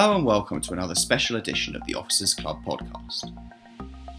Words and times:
Hello 0.00 0.16
and 0.16 0.24
welcome 0.24 0.62
to 0.62 0.72
another 0.72 0.94
special 0.94 1.36
edition 1.36 1.76
of 1.76 1.84
the 1.84 1.94
Officers 1.94 2.32
Club 2.32 2.64
podcast. 2.64 3.36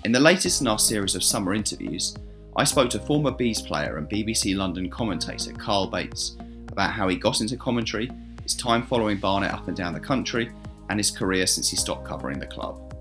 In 0.06 0.12
the 0.12 0.20
latest 0.20 0.62
in 0.62 0.68
our 0.68 0.78
series 0.78 1.16
of 1.16 1.24
summer 1.24 1.56
interviews, 1.56 2.16
I 2.56 2.66
spoke 2.66 2.92
to 2.92 3.00
former 3.00 3.32
Bees 3.32 3.64
player 3.64 3.98
and 3.98 4.08
BBC 4.08 4.56
London 4.56 4.92
commentator 4.92 5.52
Carl 5.54 5.88
Bates 5.88 6.38
about 6.72 6.92
how 6.92 7.08
he 7.08 7.16
got 7.16 7.42
into 7.42 7.58
commentary, 7.58 8.12
his 8.44 8.54
time 8.54 8.86
following 8.86 9.18
Barnet 9.18 9.52
up 9.52 9.68
and 9.70 9.76
down 9.76 9.96
the 9.96 10.00
country, 10.00 10.52
and 10.90 11.00
his 11.00 11.10
career 11.10 11.48
since 11.48 11.68
he 11.68 11.76
stopped 11.76 12.06
covering 12.08 12.38
the 12.38 12.46
club. 12.46 12.94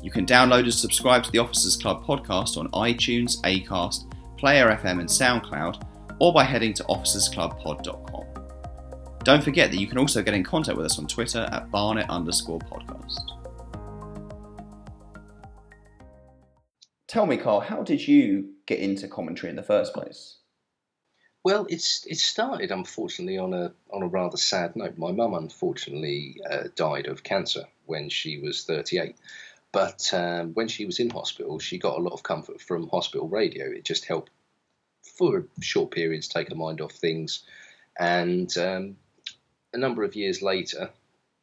You 0.00 0.10
can 0.10 0.24
download 0.24 0.62
and 0.62 0.72
subscribe 0.72 1.24
to 1.24 1.30
the 1.30 1.40
Officers 1.40 1.76
Club 1.76 2.06
podcast 2.06 2.56
on 2.56 2.70
iTunes, 2.70 3.38
Acast, 3.42 4.10
Player 4.38 4.68
FM, 4.70 5.00
and 5.00 5.10
SoundCloud, 5.10 5.86
or 6.20 6.32
by 6.32 6.44
heading 6.44 6.72
to 6.72 6.84
officersclubpod.com. 6.84 8.11
Don't 9.24 9.44
forget 9.44 9.70
that 9.70 9.78
you 9.78 9.86
can 9.86 9.98
also 9.98 10.20
get 10.20 10.34
in 10.34 10.42
contact 10.42 10.76
with 10.76 10.86
us 10.86 10.98
on 10.98 11.06
Twitter 11.06 11.48
at 11.52 11.70
Barnet 11.70 12.06
underscore 12.08 12.58
podcast. 12.58 13.20
Tell 17.06 17.26
me, 17.26 17.36
Carl, 17.36 17.60
how 17.60 17.82
did 17.82 18.06
you 18.06 18.54
get 18.66 18.80
into 18.80 19.06
commentary 19.06 19.50
in 19.50 19.56
the 19.56 19.62
first 19.62 19.94
place? 19.94 20.38
Well, 21.44 21.66
it's 21.68 22.06
it 22.06 22.18
started 22.18 22.70
unfortunately 22.70 23.38
on 23.38 23.52
a 23.52 23.72
on 23.92 24.02
a 24.02 24.08
rather 24.08 24.36
sad 24.36 24.74
note. 24.74 24.96
My 24.96 25.12
mum 25.12 25.34
unfortunately 25.34 26.40
uh, 26.48 26.64
died 26.74 27.06
of 27.06 27.22
cancer 27.22 27.64
when 27.86 28.08
she 28.08 28.38
was 28.38 28.64
38. 28.64 29.16
But 29.72 30.12
um, 30.12 30.52
when 30.54 30.68
she 30.68 30.84
was 30.84 31.00
in 31.00 31.10
hospital, 31.10 31.58
she 31.58 31.78
got 31.78 31.98
a 31.98 32.02
lot 32.02 32.12
of 32.12 32.22
comfort 32.22 32.60
from 32.60 32.88
hospital 32.88 33.28
radio. 33.28 33.66
It 33.66 33.84
just 33.84 34.04
helped 34.04 34.30
for 35.16 35.46
short 35.60 35.90
periods 35.92 36.28
take 36.28 36.48
her 36.48 36.54
mind 36.54 36.80
off 36.80 36.92
things. 36.92 37.44
And 37.98 38.56
um, 38.58 38.96
a 39.72 39.78
number 39.78 40.04
of 40.04 40.16
years 40.16 40.42
later, 40.42 40.90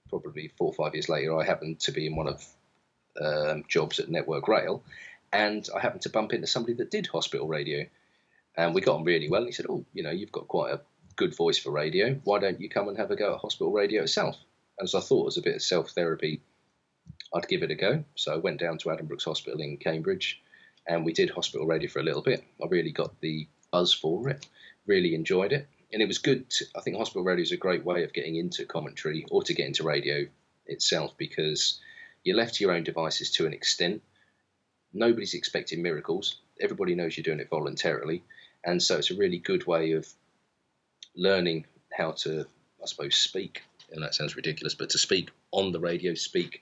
probably 0.10 0.52
four 0.58 0.68
or 0.68 0.74
five 0.74 0.94
years 0.94 1.10
later, 1.10 1.38
I 1.38 1.44
happened 1.46 1.80
to 1.82 1.91
be 1.91 2.08
in 2.08 2.16
one 2.16 2.27
of 2.27 2.46
um, 3.21 3.63
jobs 3.68 3.99
at 3.99 4.10
Network 4.10 4.48
Rail, 4.48 4.84
and 5.32 5.68
I 5.76 5.80
happened 5.80 6.02
to 6.04 6.10
bump 6.10 6.34
into 6.34 6.48
somebody 6.48 6.74
that 6.76 6.91
did 6.91 7.08
hospital 7.08 7.48
radio, 7.48 7.86
and 8.55 8.74
we 8.74 8.82
got 8.82 8.98
on 8.98 9.04
really 9.04 9.30
well. 9.30 9.41
And 9.41 9.48
he 9.48 9.54
said, 9.54 9.68
"Oh, 9.70 9.86
you 9.94 10.04
know, 10.04 10.12
you've 10.12 10.32
got 10.32 10.48
quite 10.48 10.74
a 10.74 10.82
good 11.16 11.36
voice 11.36 11.58
for 11.58 11.71
radio. 11.71 12.20
Why 12.24 12.40
don't 12.40 12.62
you 12.62 12.70
come 12.70 12.88
and 12.88 12.98
have 12.98 13.12
a 13.12 13.16
go 13.16 13.34
at 13.34 13.40
hospital 13.40 13.71
radio 13.71 14.04
itself?" 14.04 14.38
As 14.82 14.96
I 14.96 15.02
thought 15.02 15.21
it 15.21 15.26
was 15.26 15.38
a 15.38 15.41
bit 15.41 15.55
of 15.55 15.62
self 15.62 15.91
therapy, 15.91 16.41
I'd 17.34 17.48
give 17.48 17.64
it 17.64 17.71
a 17.71 17.76
go. 17.76 18.04
So 18.16 18.34
I 18.34 18.38
went 18.38 18.60
down 18.60 18.77
to 18.80 18.90
Addenbrooke's 18.90 19.26
Hospital 19.26 19.60
in 19.62 19.77
Cambridge, 19.77 20.41
and 20.88 21.05
we 21.05 21.14
did 21.14 21.30
hospital 21.30 21.68
radio 21.68 21.90
for 21.90 21.99
a 21.99 22.04
little 22.04 22.21
bit. 22.21 22.43
I 22.62 22.68
really 22.68 22.91
got 22.91 23.20
the 23.21 23.48
buzz 23.71 23.93
for 23.93 24.30
it, 24.30 24.48
really 24.88 25.14
enjoyed 25.14 25.52
it 25.52 25.68
and 25.91 26.01
it 26.01 26.07
was 26.07 26.18
good. 26.18 26.49
To, 26.49 26.65
I 26.76 26.82
think 26.82 26.98
hospital 26.98 27.23
radio 27.23 27.43
is 27.43 27.51
a 27.51 27.57
great 27.57 27.84
way 27.84 28.04
of 28.04 28.13
getting 28.13 28.35
into 28.35 28.65
commentary 28.65 29.26
or 29.32 29.43
to 29.43 29.54
get 29.54 29.68
into 29.68 29.84
radio 29.84 30.26
itself 30.65 31.13
because 31.18 31.79
you're 32.23 32.37
left 32.37 32.55
to 32.55 32.63
your 32.63 32.73
own 32.73 32.84
devices 32.84 33.31
to 33.31 33.46
an 33.46 33.54
extent. 33.54 34.01
Nobody's 34.93 35.34
expecting 35.34 35.81
miracles. 35.81 36.37
Everybody 36.59 36.96
knows 36.96 37.15
you're 37.15 37.23
doing 37.23 37.40
it 37.40 37.49
voluntarily, 37.49 38.23
and 38.63 38.81
so 38.81 38.98
it's 38.98 39.12
a 39.12 39.15
really 39.15 39.37
good 39.37 39.65
way 39.65 39.93
of 39.93 40.07
learning 41.15 41.65
how 41.91 42.12
to, 42.12 42.41
I 42.81 42.85
suppose, 42.85 43.15
speak. 43.15 43.62
And 43.91 44.03
that 44.03 44.13
sounds 44.13 44.35
ridiculous, 44.35 44.76
but 44.76 44.91
to 44.91 44.98
speak 44.98 45.29
on 45.51 45.71
the 45.71 45.79
radio, 45.79 46.13
speak 46.13 46.62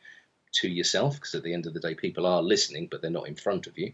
to 0.53 0.69
yourself, 0.69 1.15
because 1.15 1.35
at 1.35 1.43
the 1.43 1.53
end 1.53 1.65
of 1.65 1.73
the 1.73 1.79
day, 1.79 1.95
people 1.95 2.25
are 2.25 2.41
listening, 2.41 2.87
but 2.89 3.01
they're 3.01 3.11
not 3.11 3.27
in 3.27 3.35
front 3.35 3.67
of 3.67 3.77
you 3.77 3.93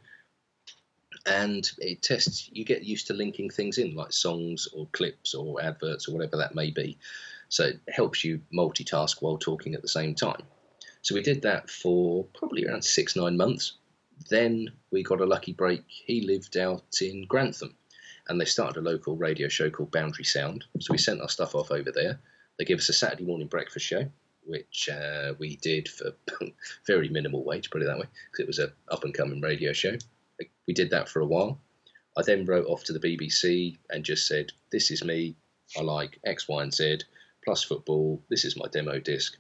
and 1.26 1.70
it 1.78 2.02
tests 2.02 2.50
you 2.52 2.66
get 2.66 2.84
used 2.84 3.08
to 3.08 3.14
linking 3.14 3.50
things 3.50 3.78
in 3.78 3.96
like 3.96 4.12
songs 4.12 4.68
or 4.74 4.88
clips 4.92 5.34
or 5.34 5.62
adverts 5.62 6.08
or 6.08 6.14
whatever 6.14 6.38
that 6.38 6.56
may 6.56 6.70
be. 6.70 6.98
So 7.50 7.66
it 7.66 7.80
helps 7.90 8.24
you 8.24 8.42
multitask 8.54 9.22
while 9.22 9.38
talking 9.38 9.74
at 9.74 9.82
the 9.82 9.88
same 9.88 10.16
time. 10.16 10.44
So 11.02 11.16
we 11.16 11.22
did 11.22 11.42
that 11.44 11.70
for 11.70 12.26
probably 12.38 12.66
around 12.66 12.84
six 12.84 13.16
nine 13.16 13.38
months. 13.38 13.74
Then 14.30 14.70
we 14.92 15.04
got 15.04 15.22
a 15.22 15.26
lucky 15.26 15.54
break. 15.54 15.84
He 15.88 16.22
lived 16.22 16.58
out 16.58 17.02
in 17.02 17.26
grantham 17.26 17.76
and 18.28 18.40
they 18.40 18.46
started 18.46 18.80
a 18.80 18.90
local 18.90 19.16
radio 19.16 19.48
show 19.48 19.70
called 19.70 19.92
boundary 19.92 20.24
sound. 20.24 20.66
So 20.80 20.92
we 20.92 20.98
sent 20.98 21.22
our 21.22 21.30
stuff 21.30 21.56
off 21.56 21.72
over 21.72 21.92
there. 21.92 22.20
They 22.58 22.66
gave 22.66 22.78
us 22.78 22.90
a 22.90 22.94
saturday 22.94 23.26
morning 23.26 23.48
breakfast 23.48 23.86
show 23.86 24.10
which 24.46 24.90
uh, 24.90 25.34
we 25.40 25.56
did 25.58 25.88
for 25.88 26.12
very 26.88 27.10
minimal 27.10 27.44
wage 27.44 27.70
put 27.70 27.82
it 27.82 27.86
that 27.86 27.98
way 27.98 28.06
because 28.32 28.44
it 28.44 28.48
was 28.48 28.60
a 28.60 28.72
up 28.90 29.04
and 29.04 29.14
coming 29.14 29.42
radio 29.42 29.74
show 29.74 29.96
we 30.68 30.74
did 30.74 30.90
that 30.92 31.10
for 31.10 31.20
a 31.20 31.26
while. 31.26 31.60
I 32.18 32.22
then 32.22 32.46
wrote 32.46 32.68
off 32.68 32.84
to 32.86 32.94
the 32.94 33.00
BBC 33.00 33.78
and 33.90 34.04
just 34.04 34.28
said, 34.28 34.52
This 34.72 34.92
is 34.92 35.04
me. 35.04 35.36
I 35.78 35.82
like 35.82 36.20
X, 36.26 36.48
Y, 36.48 36.62
and 36.62 36.74
Z, 36.74 37.00
plus 37.44 37.64
football. 37.64 38.22
This 38.30 38.46
is 38.46 38.58
my 38.58 38.68
demo 38.68 39.00
disc, 39.00 39.38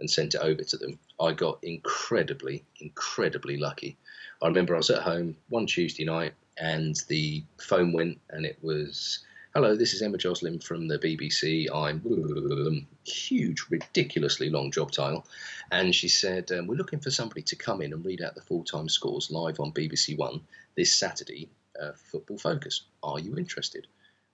and 0.00 0.10
sent 0.10 0.34
it 0.34 0.40
over 0.40 0.62
to 0.62 0.76
them. 0.76 0.98
I 1.20 1.32
got 1.32 1.58
incredibly, 1.62 2.64
incredibly 2.80 3.56
lucky. 3.56 3.96
I 4.42 4.48
remember 4.48 4.74
I 4.74 4.78
was 4.78 4.90
at 4.90 5.02
home 5.02 5.36
one 5.48 5.66
Tuesday 5.66 6.04
night 6.04 6.34
and 6.58 6.96
the 7.08 7.42
phone 7.58 7.92
went 7.92 8.20
and 8.30 8.44
it 8.44 8.58
was 8.62 9.24
Hello, 9.56 9.76
this 9.76 9.94
is 9.94 10.02
Emma 10.02 10.18
Joslin 10.18 10.58
from 10.58 10.88
the 10.88 10.98
BBC. 10.98 11.68
I'm 11.72 12.88
huge, 13.04 13.66
ridiculously 13.70 14.50
long 14.50 14.72
job 14.72 14.90
title. 14.90 15.24
And 15.70 15.94
she 15.94 16.08
said, 16.08 16.50
um, 16.50 16.66
We're 16.66 16.74
looking 16.74 16.98
for 16.98 17.12
somebody 17.12 17.42
to 17.42 17.54
come 17.54 17.80
in 17.80 17.92
and 17.92 18.04
read 18.04 18.20
out 18.20 18.34
the 18.34 18.40
full 18.40 18.64
time 18.64 18.88
scores 18.88 19.30
live 19.30 19.60
on 19.60 19.70
BBC 19.70 20.18
One 20.18 20.40
this 20.74 20.92
Saturday, 20.92 21.48
uh, 21.80 21.92
Football 21.92 22.38
Focus. 22.38 22.82
Are 23.04 23.20
you 23.20 23.36
interested? 23.36 23.86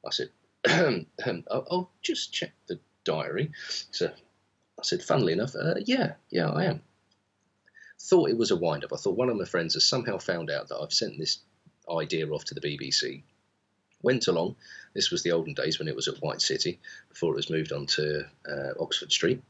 I 0.07 0.11
said, 0.11 0.31
I'll, 1.51 1.67
I'll, 1.71 1.91
just 2.01 2.33
check 2.33 2.53
the 2.67 2.81
diary. 3.05 3.51
So 3.91 4.07
I 4.07 4.83
said, 4.83 5.03
Funnily 5.03 5.35
enough, 5.35 5.55
uh, 5.55 5.75
yeah, 5.85 6.15
yeah, 6.31 6.49
I 6.49 6.65
am. 6.65 6.81
Thought 8.01 8.31
it 8.31 8.39
was 8.39 8.53
a 8.53 8.57
wind 8.57 8.85
up. 8.85 8.95
I 8.95 8.97
thought 8.97 9.19
one 9.19 9.29
of 9.29 9.37
my 9.37 9.45
friends 9.45 9.75
has 9.75 9.87
somehow 9.87 10.17
found 10.17 10.51
out 10.51 10.69
that 10.69 10.79
I've 10.79 10.95
sent 10.95 11.19
this 11.19 11.41
idea 11.91 12.27
off 12.31 12.47
to 12.47 12.55
the 12.55 12.63
BBC 12.63 13.23
went 14.03 14.29
along. 14.29 14.57
This 14.95 15.11
was 15.11 15.23
the 15.23 15.33
olden 15.33 15.55
days 15.55 15.79
when 15.79 15.89
it 15.89 15.97
was 15.97 16.09
at 16.09 16.23
White 16.23 16.41
City 16.41 16.79
before 17.09 17.33
it 17.33 17.37
was 17.37 17.51
moved 17.51 17.73
on 17.73 17.87
to 17.87 18.25
uh, 18.49 18.73
Oxford 18.81 19.13
Street. 19.13 19.43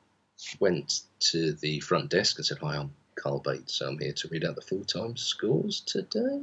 Went 0.58 1.00
to 1.20 1.52
the 1.52 1.80
front 1.80 2.10
desk 2.10 2.38
and 2.38 2.46
said, 2.46 2.58
Hi, 2.58 2.76
I'm 2.76 2.92
Carl 3.14 3.40
Bates. 3.40 3.80
I'm 3.80 3.98
here 3.98 4.12
to 4.12 4.28
read 4.28 4.44
out 4.44 4.56
the 4.56 4.62
full 4.62 4.84
time 4.84 5.16
scores 5.16 5.80
today. 5.80 6.42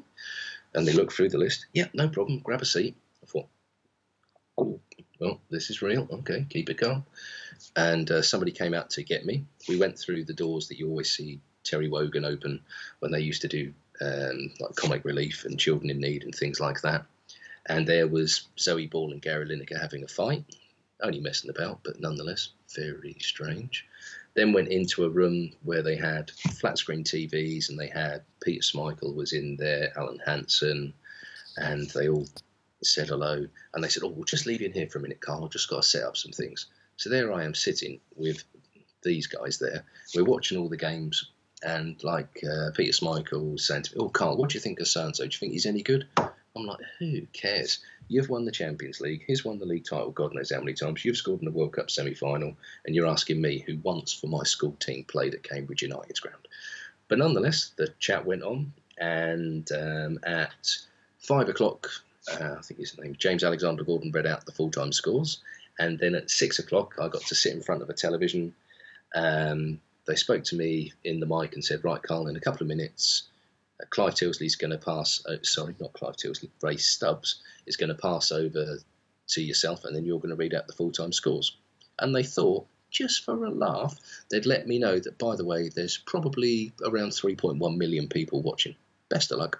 And 0.73 0.88
they 0.88 0.94
looked 0.94 1.13
through 1.13 1.29
the 1.29 1.38
list. 1.38 1.66
Yeah, 1.73 1.88
no 1.94 2.07
problem. 2.07 2.40
Grab 2.40 2.62
a 2.62 2.66
seat. 2.66 2.95
I 3.23 3.25
thought, 3.25 3.47
oh, 4.57 4.79
well, 5.19 5.41
this 5.50 5.69
is 5.69 5.81
real. 5.81 6.07
Okay, 6.12 6.45
keep 6.50 6.69
it 6.69 6.79
calm. 6.79 7.06
And 7.75 8.09
uh, 8.12 8.22
somebody 8.22 8.51
came 8.51 8.74
out 8.74 8.91
to 8.91 9.03
get 9.03 9.25
me. 9.25 9.45
We 9.68 9.79
went 9.79 9.97
through 9.97 10.25
the 10.25 10.34
doors 10.34 10.68
that 10.68 10.78
you 10.78 10.89
always 10.89 11.09
see 11.09 11.39
Terry 11.63 11.89
Wogan 11.89 12.25
open 12.25 12.62
when 13.00 13.12
they 13.12 13.22
used 13.22 13.41
to 13.41 13.47
do 13.47 13.74
um, 14.00 14.51
like 14.59 14.75
comic 14.75 15.03
relief 15.06 15.45
and 15.45 15.59
children 15.59 15.89
in 15.89 16.00
need 16.00 16.24
and 16.24 16.35
things 16.35 16.59
like 16.59 16.81
that 16.81 17.06
and 17.68 17.86
there 17.88 18.08
was 18.08 18.48
Zoe 18.58 18.88
Ball 18.88 19.12
and 19.12 19.22
Gary 19.22 19.46
Lineker 19.46 19.80
having 19.80 20.04
a 20.04 20.08
fight, 20.08 20.46
only 21.02 21.20
messing 21.20 21.50
about, 21.50 21.82
but 21.84 22.00
nonetheless 22.00 22.50
very 22.76 23.16
strange. 23.20 23.86
Then 24.36 24.54
went 24.54 24.70
into 24.70 25.04
a 25.04 25.10
room 25.10 25.52
where 25.64 25.82
they 25.82 25.96
had 25.96 26.32
flat 26.32 26.78
screen 26.78 27.04
TVs 27.04 27.70
and 27.70 27.78
they 27.78 27.88
had 27.88 28.24
Peter 28.42 28.62
Schmeichel 28.62 29.16
was 29.16 29.34
in 29.34 29.58
there, 29.58 29.92
Alan 29.98 30.20
Hansen, 30.26 30.94
and 31.58 31.90
they 31.92 32.08
all 32.08 32.28
said 32.84 33.10
hello. 33.10 33.46
And 33.74 33.84
they 33.84 33.90
said, 33.90 34.04
"Oh, 34.04 34.10
we'll 34.10 34.24
just 34.24 34.46
leave 34.46 34.62
you 34.62 34.68
in 34.68 34.74
here 34.74 34.88
for 34.88 35.00
a 35.00 35.02
minute, 35.02 35.22
Carl. 35.22 35.44
I've 35.44 35.52
just 35.52 35.70
got 35.70 35.82
to 35.82 35.88
set 35.88 36.04
up 36.04 36.18
some 36.18 36.32
things." 36.32 36.68
So 36.98 37.10
there 37.10 37.34
I 37.34 37.44
am 37.44 37.56
sitting 37.56 38.00
with 38.16 38.44
these 39.04 39.28
guys 39.28 39.58
there. 39.58 39.84
We're 40.16 40.24
watching 40.24 40.58
all 40.58 40.70
the 40.70 40.78
games, 40.78 41.32
and 41.64 42.02
like 42.04 42.44
uh, 42.44 42.72
Peter 42.76 42.92
Schmeichel 42.92 43.60
saying 43.60 43.84
to 43.84 43.96
me, 43.96 44.04
"Oh, 44.04 44.10
Carl, 44.10 44.38
what 44.38 44.52
do 44.52 44.56
you 44.56 44.62
think 44.62 44.80
of 44.80 44.88
so 44.88 45.10
Do 45.12 45.24
you 45.24 45.30
think 45.32 45.54
he's 45.54 45.66
any 45.66 45.82
good?" 45.82 46.08
I'm 46.57 46.66
like, 46.66 46.79
who 47.00 47.22
cares? 47.34 47.79
You've 48.07 48.29
won 48.29 48.45
the 48.45 48.51
Champions 48.51 49.01
League. 49.01 49.23
He's 49.28 49.44
won 49.44 49.59
the 49.59 49.66
league 49.66 49.85
title, 49.85 50.12
God 50.12 50.34
knows 50.34 50.51
how 50.51 50.59
many 50.59 50.73
times. 50.73 51.03
You've 51.03 51.18
scored 51.18 51.39
in 51.39 51.45
the 51.45 51.51
World 51.51 51.74
Cup 51.74 51.92
semi 51.92 52.13
final, 52.13 52.56
and 52.86 52.95
you're 52.95 53.07
asking 53.07 53.42
me, 53.42 53.63
who 53.65 53.77
once 53.83 54.13
for 54.13 54.27
my 54.27 54.44
school 54.44 54.75
team 54.80 55.04
played 55.06 55.33
at 55.33 55.44
Cambridge 55.44 55.81
United's 55.81 56.19
ground. 56.19 56.48
But 57.07 57.19
nonetheless, 57.19 57.71
the 57.77 57.89
chat 58.00 58.25
went 58.25 58.44
on, 58.44 58.74
and 58.98 59.69
um, 59.71 60.19
at 60.24 60.75
five 61.19 61.50
o'clock, 61.50 61.89
uh, 62.31 62.56
I 62.57 62.62
think 62.62 62.80
his 62.80 62.98
name 62.98 63.15
James 63.18 63.44
Alexander 63.44 63.83
Gordon 63.83 64.12
read 64.12 64.25
out 64.25 64.45
the 64.45 64.51
full 64.51 64.71
time 64.71 64.92
scores. 64.92 65.39
And 65.80 66.00
then 66.00 66.15
at 66.15 66.31
six 66.31 66.60
o'clock, 66.60 66.95
I 67.00 67.07
got 67.07 67.21
to 67.24 67.36
sit 67.36 67.53
in 67.53 67.62
front 67.62 67.81
of 67.81 67.89
a 67.89 67.94
television. 67.94 68.53
Um, 69.13 69.80
they 70.07 70.15
spoke 70.15 70.44
to 70.45 70.56
me 70.56 70.94
in 71.03 71.19
the 71.19 71.25
mic 71.25 71.53
and 71.53 71.63
said, 71.63 71.83
Right, 71.83 72.01
Carl, 72.01 72.27
in 72.27 72.36
a 72.36 72.42
couple 72.42 72.63
of 72.63 72.68
minutes, 72.68 73.24
Clive 73.89 74.15
Tyldesley's 74.15 74.56
going 74.56 74.71
to 74.71 74.77
pass. 74.77 75.24
Uh, 75.25 75.38
sorry, 75.44 75.75
not 75.79 75.94
Clive 75.94 76.15
Tyldesley. 76.18 76.50
Ray 76.62 76.77
Stubbs 76.77 77.41
is 77.65 77.77
going 77.77 77.89
to 77.89 77.95
pass 77.95 78.31
over 78.31 78.77
to 79.27 79.41
yourself, 79.41 79.85
and 79.85 79.95
then 79.95 80.06
you're 80.06 80.19
going 80.19 80.29
to 80.29 80.35
read 80.35 80.53
out 80.53 80.68
the 80.68 80.74
full-time 80.74 81.12
scores. 81.12 81.57
And 82.00 82.15
they 82.15 82.24
thought, 82.24 82.68
just 82.89 83.24
for 83.24 83.45
a 83.45 83.51
laugh, 83.51 83.95
they'd 84.31 84.45
let 84.45 84.68
me 84.68 84.79
know 84.79 84.97
that, 85.00 85.18
by 85.18 85.35
the 85.35 85.45
way, 85.45 85.69
there's 85.69 85.97
probably 85.97 86.71
around 86.85 87.09
3.1 87.09 87.77
million 87.77 88.07
people 88.07 88.41
watching. 88.41 88.75
Best 89.09 89.31
of 89.31 89.39
luck. 89.39 89.59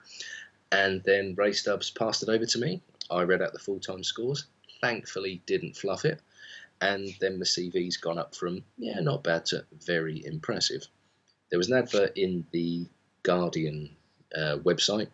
And 0.71 1.03
then 1.03 1.35
Ray 1.37 1.53
Stubbs 1.53 1.91
passed 1.91 2.23
it 2.23 2.29
over 2.29 2.45
to 2.45 2.59
me. 2.59 2.81
I 3.11 3.21
read 3.23 3.41
out 3.41 3.53
the 3.53 3.59
full-time 3.59 4.03
scores. 4.03 4.45
Thankfully, 4.81 5.41
didn't 5.45 5.75
fluff 5.77 6.05
it. 6.05 6.21
and 6.81 7.09
then 7.19 7.39
the 7.39 7.45
CV's 7.45 7.97
gone 7.97 8.17
up 8.19 8.35
from 8.35 8.63
yeah 8.77 8.99
not 8.99 9.23
bad 9.23 9.45
to 9.47 9.65
very 9.85 10.23
impressive. 10.25 10.85
There 11.49 11.57
was 11.57 11.69
an 11.69 11.77
advert 11.77 12.17
in 12.17 12.45
the 12.51 12.87
Guardian 13.23 13.95
uh, 14.35 14.57
website 14.63 15.09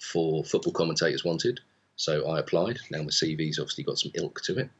for 0.00 0.44
football 0.44 0.72
commentators 0.72 1.24
wanted, 1.24 1.60
so 1.96 2.28
I 2.28 2.38
applied. 2.38 2.78
Now 2.90 2.98
my 2.98 3.08
CV's 3.08 3.58
obviously 3.58 3.84
got 3.84 3.98
some 3.98 4.12
ilk 4.14 4.40
to 4.42 4.58
it. 4.58 4.70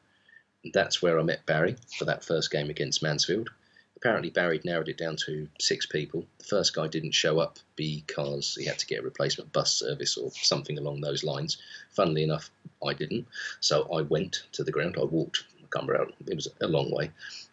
And 0.64 0.72
that's 0.72 1.02
where 1.02 1.18
I 1.18 1.22
met 1.22 1.46
Barry 1.46 1.76
for 1.98 2.04
that 2.04 2.24
first 2.24 2.50
game 2.50 2.70
against 2.70 3.02
Mansfield. 3.02 3.50
Apparently, 3.98 4.30
Barry 4.30 4.60
narrowed 4.64 4.88
it 4.88 4.96
down 4.96 5.16
to 5.26 5.48
six 5.58 5.84
people. 5.84 6.24
The 6.38 6.44
first 6.44 6.72
guy 6.72 6.86
didn't 6.86 7.12
show 7.12 7.40
up 7.40 7.58
because 7.74 8.54
he 8.54 8.64
had 8.64 8.78
to 8.78 8.86
get 8.86 9.00
a 9.00 9.02
replacement 9.02 9.52
bus 9.52 9.74
service 9.74 10.16
or 10.16 10.30
something 10.30 10.78
along 10.78 11.00
those 11.00 11.24
lines. 11.24 11.58
Funnily 11.90 12.22
enough, 12.22 12.48
I 12.86 12.94
didn't. 12.94 13.26
So 13.58 13.92
I 13.92 14.02
went 14.02 14.44
to 14.52 14.62
the 14.62 14.70
ground. 14.70 14.96
I 15.00 15.04
walked, 15.04 15.46
I 15.58 15.66
can't 15.72 15.88
remember, 15.88 16.12
it 16.28 16.34
was 16.36 16.46
a 16.60 16.68
long 16.68 16.92
way. 16.92 17.10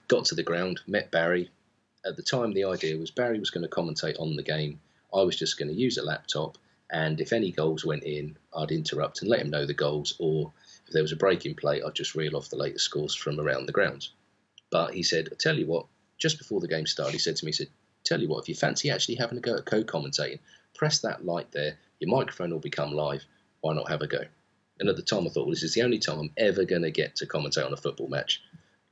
Got 0.07 0.25
to 0.25 0.35
the 0.35 0.43
ground, 0.43 0.81
met 0.85 1.09
Barry. 1.09 1.49
At 2.05 2.15
the 2.15 2.21
time, 2.21 2.53
the 2.53 2.65
idea 2.65 2.95
was 2.95 3.09
Barry 3.09 3.39
was 3.39 3.49
going 3.49 3.67
to 3.67 3.75
commentate 3.75 4.19
on 4.19 4.35
the 4.35 4.43
game. 4.43 4.79
I 5.15 5.23
was 5.23 5.37
just 5.37 5.57
going 5.57 5.69
to 5.69 5.73
use 5.73 5.97
a 5.97 6.03
laptop, 6.03 6.57
and 6.91 7.21
if 7.21 7.31
any 7.31 7.51
goals 7.51 7.85
went 7.85 8.03
in, 8.03 8.37
I'd 8.55 8.71
interrupt 8.71 9.21
and 9.21 9.29
let 9.29 9.39
him 9.39 9.49
know 9.49 9.65
the 9.65 9.73
goals, 9.73 10.15
or 10.19 10.51
if 10.85 10.93
there 10.93 11.01
was 11.01 11.13
a 11.13 11.17
break 11.17 11.45
in 11.45 11.55
play, 11.55 11.81
I'd 11.81 11.95
just 11.95 12.15
reel 12.15 12.35
off 12.35 12.49
the 12.49 12.57
latest 12.57 12.85
scores 12.85 13.15
from 13.15 13.39
around 13.39 13.65
the 13.65 13.71
grounds. 13.71 14.11
But 14.69 14.93
he 14.93 15.03
said, 15.03 15.29
I 15.31 15.35
tell 15.35 15.57
you 15.57 15.67
what, 15.67 15.85
just 16.17 16.37
before 16.37 16.59
the 16.59 16.67
game 16.67 16.85
started, 16.85 17.13
he 17.13 17.19
said 17.19 17.37
to 17.37 17.45
me, 17.45 17.49
he 17.49 17.53
said, 17.53 17.69
Tell 18.03 18.21
you 18.21 18.27
what, 18.27 18.43
if 18.43 18.49
you 18.49 18.55
fancy 18.55 18.91
actually 18.91 19.15
having 19.15 19.37
a 19.37 19.41
go 19.41 19.55
at 19.55 19.65
co 19.65 19.83
commentating, 19.83 20.39
press 20.75 20.99
that 20.99 21.25
light 21.25 21.51
there, 21.51 21.77
your 21.99 22.09
microphone 22.09 22.51
will 22.51 22.59
become 22.59 22.91
live. 22.91 23.23
Why 23.61 23.73
not 23.73 23.89
have 23.89 24.01
a 24.01 24.07
go? 24.07 24.21
And 24.79 24.89
at 24.89 24.95
the 24.95 25.01
time, 25.01 25.25
I 25.25 25.29
thought, 25.29 25.45
well, 25.45 25.51
this 25.51 25.63
is 25.63 25.73
the 25.73 25.81
only 25.81 25.97
time 25.97 26.19
I'm 26.19 26.31
ever 26.37 26.65
going 26.65 26.83
to 26.83 26.91
get 26.91 27.15
to 27.17 27.25
commentate 27.25 27.65
on 27.65 27.73
a 27.73 27.77
football 27.77 28.07
match. 28.07 28.43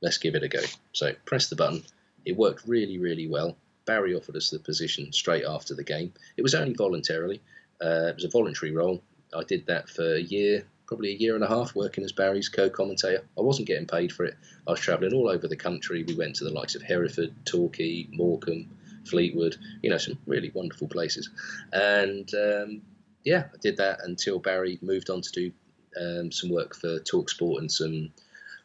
Let's 0.02 0.18
give 0.18 0.34
it 0.34 0.42
a 0.42 0.48
go. 0.48 0.62
So, 0.92 1.12
press 1.26 1.48
the 1.48 1.56
button. 1.56 1.84
It 2.24 2.36
worked 2.36 2.66
really, 2.66 2.98
really 2.98 3.28
well. 3.28 3.56
Barry 3.86 4.14
offered 4.14 4.36
us 4.36 4.50
the 4.50 4.58
position 4.58 5.12
straight 5.12 5.44
after 5.44 5.74
the 5.74 5.84
game. 5.84 6.12
It 6.36 6.42
was 6.42 6.54
only 6.54 6.74
voluntarily, 6.74 7.40
uh, 7.82 8.08
it 8.08 8.16
was 8.16 8.24
a 8.24 8.30
voluntary 8.30 8.72
role. 8.72 9.02
I 9.34 9.42
did 9.44 9.66
that 9.66 9.88
for 9.88 10.14
a 10.14 10.20
year, 10.20 10.64
probably 10.86 11.10
a 11.10 11.16
year 11.16 11.34
and 11.34 11.44
a 11.44 11.48
half 11.48 11.74
working 11.74 12.04
as 12.04 12.12
Barry's 12.12 12.48
co-commentator. 12.48 13.24
I 13.36 13.40
wasn't 13.40 13.68
getting 13.68 13.86
paid 13.86 14.12
for 14.12 14.24
it. 14.24 14.34
I 14.66 14.72
was 14.72 14.80
travelling 14.80 15.14
all 15.14 15.28
over 15.28 15.48
the 15.48 15.56
country. 15.56 16.04
We 16.04 16.14
went 16.14 16.36
to 16.36 16.44
the 16.44 16.52
likes 16.52 16.74
of 16.74 16.82
Hereford, 16.82 17.34
Torquay, 17.44 18.08
Morecambe, 18.12 18.70
Fleetwood, 19.04 19.56
you 19.82 19.90
know, 19.90 19.98
some 19.98 20.18
really 20.26 20.50
wonderful 20.54 20.88
places. 20.88 21.30
And 21.72 22.30
um, 22.34 22.82
yeah, 23.24 23.44
I 23.52 23.56
did 23.60 23.76
that 23.78 24.00
until 24.04 24.38
Barry 24.38 24.78
moved 24.82 25.10
on 25.10 25.20
to 25.22 25.30
do 25.32 25.52
um, 26.00 26.32
some 26.32 26.50
work 26.50 26.74
for 26.74 27.00
Talksport 27.00 27.58
and 27.58 27.70
some 27.70 28.12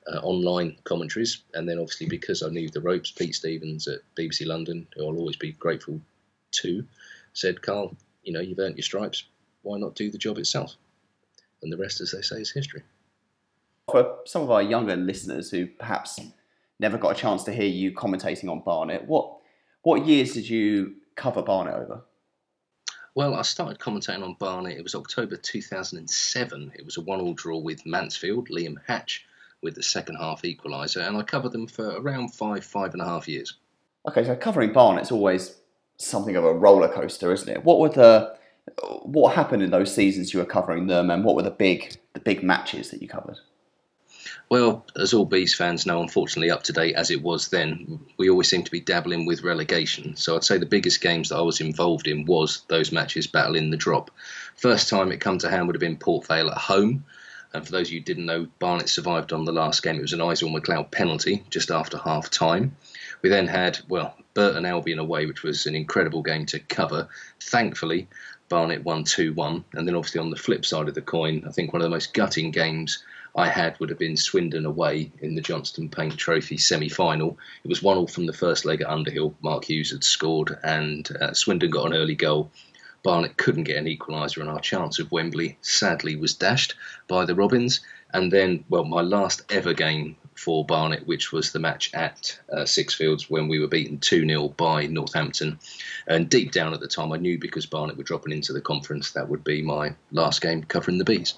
uh, 0.07 0.19
online 0.19 0.78
commentaries. 0.84 1.44
And 1.54 1.68
then 1.68 1.80
obviously 1.80 2.07
because 2.07 2.44
I 2.44 2.50
knew 2.50 2.69
the 2.69 2.81
ropes, 2.81 3.12
Pete 3.12 3.36
Stevens 3.36 3.88
at 3.88 4.00
BBC 4.16 4.46
London, 4.46 4.88
who 4.96 5.07
I'll 5.07 5.18
always 5.18 5.38
be 5.38 5.54
grateful 5.54 6.00
to, 6.51 6.86
said, 7.34 7.62
Carl, 7.62 7.96
you 8.24 8.34
know, 8.34 8.40
you've 8.40 8.60
earned 8.60 8.78
your 8.78 8.84
stripes. 8.84 9.24
Why 9.62 9.78
not 9.78 9.96
do 9.96 10.10
the 10.10 10.18
job 10.18 10.38
itself? 10.38 10.75
and 11.62 11.72
the 11.72 11.78
rest, 11.78 12.01
as 12.01 12.12
they 12.12 12.22
say, 12.22 12.38
is 12.38 12.51
history. 12.51 12.84
For 13.92 14.19
some 14.25 14.44
of 14.44 14.51
our 14.51 14.62
younger 14.62 14.96
listeners 14.96 15.50
who 15.50 15.68
perhaps 15.68 16.19
never 16.80 16.98
got 16.98 17.18
a 17.18 17.19
chance 17.19 17.44
to 17.44 17.51
hear 17.51 17.68
you 17.68 17.92
commentating 17.92 18.50
on 18.50 18.62
Barnet, 18.62 19.06
what 19.06 19.38
what 19.81 20.06
years 20.06 20.34
did 20.34 20.48
you 20.48 20.96
cover 21.16 21.42
Barnet 21.42 21.74
over? 21.74 22.01
Well, 23.16 23.36
I 23.36 23.42
started 23.42 23.80
commentating 23.80 24.24
on 24.24 24.36
Barnet. 24.40 24.78
It 24.78 24.84
was 24.84 24.96
October 24.96 25.36
2007. 25.36 26.72
It 26.75 26.86
was 26.86 26.98
a 26.98 27.01
one-all 27.01 27.34
draw 27.34 27.57
with 27.57 27.86
Mansfield. 27.86 28.50
Liam 28.50 28.75
Hatch 28.88 29.25
with 29.61 29.75
the 29.75 29.83
second 29.83 30.15
half 30.15 30.41
equaliser, 30.44 31.06
and 31.06 31.17
I 31.17 31.23
covered 31.23 31.51
them 31.51 31.67
for 31.67 31.88
around 32.00 32.33
five, 32.33 32.63
five 32.63 32.94
and 32.94 33.01
a 33.01 33.06
half 33.06 33.27
years. 33.27 33.56
Okay, 34.07 34.23
so 34.23 34.35
covering 34.35 34.71
Barnet's 34.71 35.11
always 35.11 35.56
something 35.97 36.35
of 36.35 36.45
a 36.45 36.53
roller 36.53 36.88
coaster, 36.88 37.31
isn't 37.33 37.50
it? 37.50 37.63
What 37.63 37.79
were 37.79 37.89
the 37.89 38.38
what 39.03 39.33
happened 39.35 39.63
in 39.63 39.71
those 39.71 39.94
seasons 39.94 40.33
you 40.33 40.39
were 40.39 40.45
covering 40.45 40.88
them, 40.88 41.09
and 41.09 41.23
what 41.23 41.35
were 41.35 41.44
the 41.44 41.51
big 41.51 41.97
the 42.13 42.19
big 42.19 42.44
matches 42.44 42.91
that 42.91 43.01
you 43.01 43.07
covered? 43.07 43.38
Well, 44.50 44.85
as 44.95 45.13
all 45.13 45.25
Bees 45.25 45.53
fans 45.53 45.85
know, 45.85 46.01
unfortunately 46.01 46.50
up 46.50 46.63
to 46.63 46.73
date 46.73 46.95
as 46.95 47.12
it 47.12 47.21
was 47.21 47.50
then, 47.50 48.00
we 48.17 48.29
always 48.29 48.50
seem 48.50 48.63
to 48.63 48.71
be 48.71 48.79
dabbling 48.79 49.27
with 49.27 49.44
relegation. 49.44 50.15
So 50.15 50.35
I'd 50.35 50.44
say 50.44 50.57
the 50.57 50.65
biggest 50.65 51.01
games 51.01 51.29
that 51.29 51.38
I 51.38 51.41
was 51.41 51.62
involved 51.62 52.07
in 52.07 52.25
was 52.25 52.63
those 52.67 52.91
matches 52.91 53.27
battling 53.27 53.69
the 53.69 53.77
drop. 53.77 54.09
First 54.55 54.89
time 54.89 55.12
it 55.12 55.21
come 55.21 55.38
to 55.39 55.50
hand 55.50 55.67
would 55.67 55.75
have 55.75 55.81
been 55.81 55.97
Port 55.97 56.25
Vale 56.25 56.50
at 56.50 56.57
home. 56.57 57.05
And 57.54 57.66
for 57.66 57.72
those 57.72 57.88
of 57.88 57.94
you 57.94 58.00
who 58.00 58.06
didn't 58.06 58.25
know, 58.25 58.48
Barnet 58.60 58.90
survived 58.90 59.34
on 59.34 59.46
the 59.46 59.51
last 59.51 59.81
game. 59.81 59.96
It 59.96 60.01
was 60.01 60.13
an 60.13 60.19
Izale 60.19 60.56
McLeod 60.56 60.92
penalty 60.92 61.44
just 61.50 61.72
after 61.72 61.98
half 61.98 62.30
time. 62.30 62.75
We 63.22 63.30
then 63.30 63.48
had, 63.48 63.80
well, 63.90 64.16
Burton 64.34 64.66
Albion 64.66 65.00
away, 65.00 65.25
which 65.25 65.44
was 65.44 65.66
an 65.66 65.75
incredible 65.75 66.22
game 66.22 66.46
to 66.48 66.60
cover. 66.60 67.10
Thankfully, 67.42 68.07
Barnet 68.50 68.84
won 68.84 69.04
2 69.04 69.34
1. 69.34 69.66
And 69.74 69.88
then, 69.88 69.96
obviously, 69.96 70.22
on 70.22 70.30
the 70.30 70.36
flip 70.36 70.66
side 70.66 70.88
of 70.88 70.96
the 70.96 71.01
coin, 71.01 71.44
I 71.48 71.51
think 71.51 71.74
one 71.74 71.81
of 71.81 71.86
the 71.86 71.96
most 71.96 72.13
gutting 72.13 72.51
games 72.51 73.04
I 73.36 73.48
had 73.48 73.80
would 73.80 73.90
have 73.90 74.00
been 74.00 74.18
Swindon 74.18 74.66
away 74.66 75.12
in 75.22 75.36
the 75.36 75.42
Johnstone's 75.42 75.94
Paint 75.94 76.18
Trophy 76.18 76.57
semi 76.57 76.90
final. 76.90 77.38
It 77.63 77.68
was 77.68 77.81
1 77.81 77.98
all 77.98 78.07
from 78.07 78.25
the 78.25 78.34
first 78.34 78.66
leg 78.66 78.81
at 78.81 78.90
Underhill. 78.90 79.36
Mark 79.42 79.66
Hughes 79.66 79.92
had 79.92 80.04
scored, 80.04 80.57
and 80.63 81.10
uh, 81.19 81.34
Swindon 81.34 81.72
got 81.72 81.88
an 81.88 81.94
early 81.94 82.16
goal. 82.16 82.51
Barnet 83.04 83.38
couldn't 83.38 83.63
get 83.63 83.78
an 83.78 83.86
equaliser, 83.86 84.42
and 84.42 84.50
our 84.50 84.60
chance 84.60 85.00
of 85.00 85.12
Wembley 85.12 85.57
sadly 85.62 86.16
was 86.16 86.34
dashed 86.34 86.75
by 87.07 87.25
the 87.25 87.36
Robins. 87.36 87.81
And 88.13 88.31
then, 88.31 88.66
well, 88.69 88.86
my 88.86 89.01
last 89.01 89.44
ever 89.51 89.74
game 89.74 90.16
for 90.36 90.66
Barnet, 90.66 91.06
which 91.06 91.31
was 91.31 91.51
the 91.51 91.60
match 91.60 91.92
at 91.94 92.40
uh, 92.51 92.62
Sixfields 92.62 93.30
when 93.30 93.48
we 93.48 93.60
were 93.60 93.68
beaten 93.68 94.00
2 94.00 94.25
0 94.25 94.50
by 94.50 94.88
Northampton. 94.88 95.60
And 96.07 96.30
deep 96.30 96.51
down 96.51 96.74
at 96.74 96.80
the 96.80 96.88
time, 96.88 97.12
I 97.12 97.18
knew 97.18 97.38
because 97.38 97.66
Barnet 97.66 97.98
were 97.98 98.04
dropping 98.04 98.34
into 98.34 98.54
the 98.54 98.62
conference, 98.62 99.12
that 99.12 99.30
would 99.30 99.44
be 99.44 99.62
my 99.62 99.96
last 100.12 100.42
game 100.42 100.63
covering 100.63 100.98
the 100.98 101.06
Bees. 101.06 101.36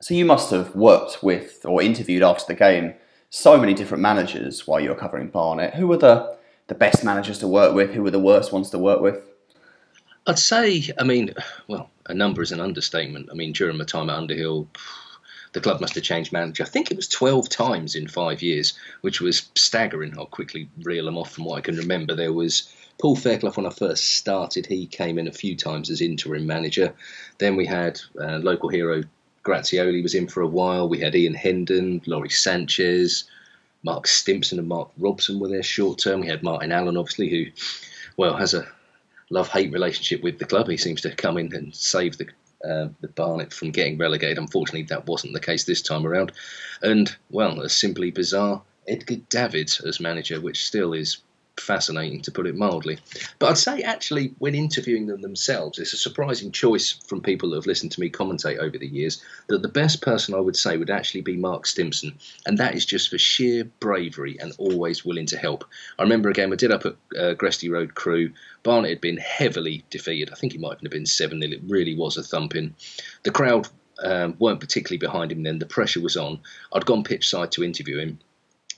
So 0.00 0.14
you 0.14 0.24
must 0.24 0.50
have 0.50 0.74
worked 0.74 1.22
with 1.22 1.64
or 1.64 1.80
interviewed 1.80 2.22
after 2.22 2.52
the 2.52 2.58
game 2.58 2.94
so 3.30 3.56
many 3.56 3.72
different 3.72 4.02
managers 4.02 4.66
while 4.66 4.80
you 4.80 4.90
were 4.90 4.96
covering 4.96 5.28
Barnet. 5.28 5.74
Who 5.74 5.86
were 5.86 5.96
the, 5.96 6.36
the 6.66 6.74
best 6.74 7.04
managers 7.04 7.38
to 7.38 7.48
work 7.48 7.74
with? 7.74 7.92
Who 7.92 8.02
were 8.02 8.10
the 8.10 8.18
worst 8.18 8.52
ones 8.52 8.68
to 8.70 8.78
work 8.78 9.00
with? 9.00 9.24
I'd 10.26 10.38
say, 10.38 10.88
I 10.98 11.04
mean, 11.04 11.34
well, 11.66 11.90
a 12.06 12.14
number 12.14 12.42
is 12.42 12.52
an 12.52 12.60
understatement. 12.60 13.28
I 13.30 13.34
mean, 13.34 13.52
during 13.52 13.76
my 13.76 13.84
time 13.84 14.08
at 14.08 14.16
Underhill, 14.16 14.68
the 15.52 15.60
club 15.60 15.80
must 15.80 15.94
have 15.96 16.04
changed 16.04 16.32
manager. 16.32 16.62
I 16.62 16.66
think 16.66 16.90
it 16.90 16.96
was 16.96 17.08
12 17.08 17.48
times 17.48 17.94
in 17.94 18.06
five 18.08 18.40
years, 18.40 18.74
which 19.00 19.20
was 19.20 19.50
staggering. 19.56 20.14
I'll 20.16 20.26
quickly 20.26 20.68
reel 20.82 21.06
them 21.06 21.18
off 21.18 21.32
from 21.32 21.44
what 21.44 21.58
I 21.58 21.60
can 21.60 21.76
remember. 21.76 22.14
There 22.14 22.32
was 22.32 22.72
Paul 23.00 23.16
Fairclough 23.16 23.52
when 23.52 23.66
I 23.66 23.70
first 23.70 24.16
started. 24.16 24.66
He 24.66 24.86
came 24.86 25.18
in 25.18 25.26
a 25.26 25.32
few 25.32 25.56
times 25.56 25.90
as 25.90 26.00
interim 26.00 26.46
manager. 26.46 26.94
Then 27.38 27.56
we 27.56 27.66
had 27.66 28.00
uh, 28.20 28.38
local 28.38 28.68
hero 28.68 29.02
Grazioli 29.44 30.02
was 30.02 30.14
in 30.14 30.28
for 30.28 30.40
a 30.40 30.46
while. 30.46 30.88
We 30.88 31.00
had 31.00 31.16
Ian 31.16 31.34
Hendon, 31.34 32.00
Lawrie 32.06 32.30
Sanchez, 32.30 33.24
Mark 33.82 34.06
Stimpson, 34.06 34.60
and 34.60 34.68
Mark 34.68 34.90
Robson 34.98 35.40
were 35.40 35.48
there 35.48 35.64
short 35.64 35.98
term. 35.98 36.20
We 36.20 36.28
had 36.28 36.44
Martin 36.44 36.70
Allen, 36.70 36.96
obviously, 36.96 37.28
who, 37.28 37.46
well, 38.16 38.36
has 38.36 38.54
a 38.54 38.68
love 39.32 39.48
hate 39.48 39.72
relationship 39.72 40.22
with 40.22 40.38
the 40.38 40.44
club. 40.44 40.68
He 40.68 40.76
seems 40.76 41.00
to 41.00 41.14
come 41.14 41.38
in 41.38 41.54
and 41.54 41.74
save 41.74 42.18
the 42.18 42.26
uh, 42.64 42.88
the 43.00 43.08
Barnet 43.08 43.52
from 43.52 43.72
getting 43.72 43.98
relegated. 43.98 44.38
Unfortunately, 44.38 44.84
that 44.84 45.08
wasn't 45.08 45.32
the 45.32 45.40
case 45.40 45.64
this 45.64 45.82
time 45.82 46.06
around. 46.06 46.30
And, 46.80 47.14
well, 47.30 47.60
a 47.60 47.68
simply 47.68 48.12
bizarre 48.12 48.62
Edgar 48.86 49.16
Davids 49.30 49.80
as 49.80 49.98
manager, 49.98 50.40
which 50.40 50.64
still 50.64 50.92
is 50.92 51.18
fascinating 51.58 52.22
to 52.22 52.30
put 52.30 52.46
it 52.46 52.56
mildly. 52.56 52.98
But 53.38 53.50
I'd 53.50 53.58
say 53.58 53.82
actually, 53.82 54.34
when 54.38 54.54
interviewing 54.54 55.06
them 55.06 55.20
themselves, 55.20 55.78
it's 55.78 55.92
a 55.92 55.98
surprising 55.98 56.50
choice 56.50 56.92
from 57.06 57.20
people 57.20 57.50
that 57.50 57.56
have 57.56 57.66
listened 57.66 57.92
to 57.92 58.00
me 58.00 58.10
commentate 58.10 58.58
over 58.58 58.78
the 58.78 58.86
years 58.86 59.22
that 59.48 59.62
the 59.62 59.68
best 59.68 60.02
person 60.02 60.34
I 60.34 60.40
would 60.40 60.56
say 60.56 60.76
would 60.76 60.90
actually 60.90 61.20
be 61.20 61.36
Mark 61.36 61.66
Stimpson, 61.66 62.18
and 62.46 62.58
that 62.58 62.74
is 62.74 62.86
just 62.86 63.10
for 63.10 63.18
sheer 63.18 63.64
bravery 63.80 64.36
and 64.40 64.52
always 64.58 65.04
willing 65.04 65.26
to 65.26 65.38
help. 65.38 65.64
I 65.98 66.02
remember 66.02 66.30
a 66.30 66.34
game 66.34 66.52
I 66.52 66.56
did 66.56 66.72
up 66.72 66.86
at 66.86 66.96
uh, 67.16 67.34
Gresty 67.34 67.70
Road 67.70 67.94
Crewe. 67.94 68.32
Barnet 68.62 68.90
had 68.90 69.00
been 69.00 69.18
heavily 69.18 69.84
defeated. 69.90 70.30
I 70.30 70.36
think 70.36 70.52
he 70.52 70.58
might 70.58 70.80
have 70.80 70.90
been 70.90 71.06
7 71.06 71.40
0. 71.40 71.52
It 71.52 71.60
really 71.66 71.94
was 71.94 72.16
a 72.16 72.22
thumping. 72.22 72.74
The 73.24 73.30
crowd 73.30 73.68
um, 74.02 74.36
weren't 74.38 74.60
particularly 74.60 74.98
behind 74.98 75.32
him 75.32 75.42
then. 75.42 75.58
The 75.58 75.66
pressure 75.66 76.00
was 76.00 76.16
on. 76.16 76.40
I'd 76.72 76.86
gone 76.86 77.04
pitch 77.04 77.28
side 77.28 77.52
to 77.52 77.64
interview 77.64 77.98
him 77.98 78.18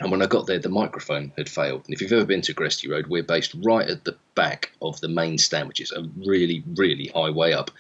and 0.01 0.11
when 0.11 0.23
I 0.23 0.27
got 0.27 0.47
there, 0.47 0.59
the 0.59 0.69
microphone 0.69 1.33
had 1.37 1.49
failed. 1.49 1.85
And 1.85 1.95
if 1.95 2.01
you've 2.01 2.13
ever 2.13 2.25
been 2.25 2.43
to 2.43 2.55
Gresty 2.55 2.91
Road, 2.91 3.07
we're 3.07 3.23
based 3.23 3.55
right 3.63 3.89
at 3.89 4.05
the 4.05 4.17
back 4.35 4.73
of 4.83 5.01
the 5.01 5.09
main 5.09 5.39
stand, 5.39 5.69
which 5.69 5.81
is 5.81 5.93
a 5.93 6.09
really, 6.17 6.65
really 6.75 7.13
high 7.15 7.31
way 7.31 7.53
up. 7.53 7.71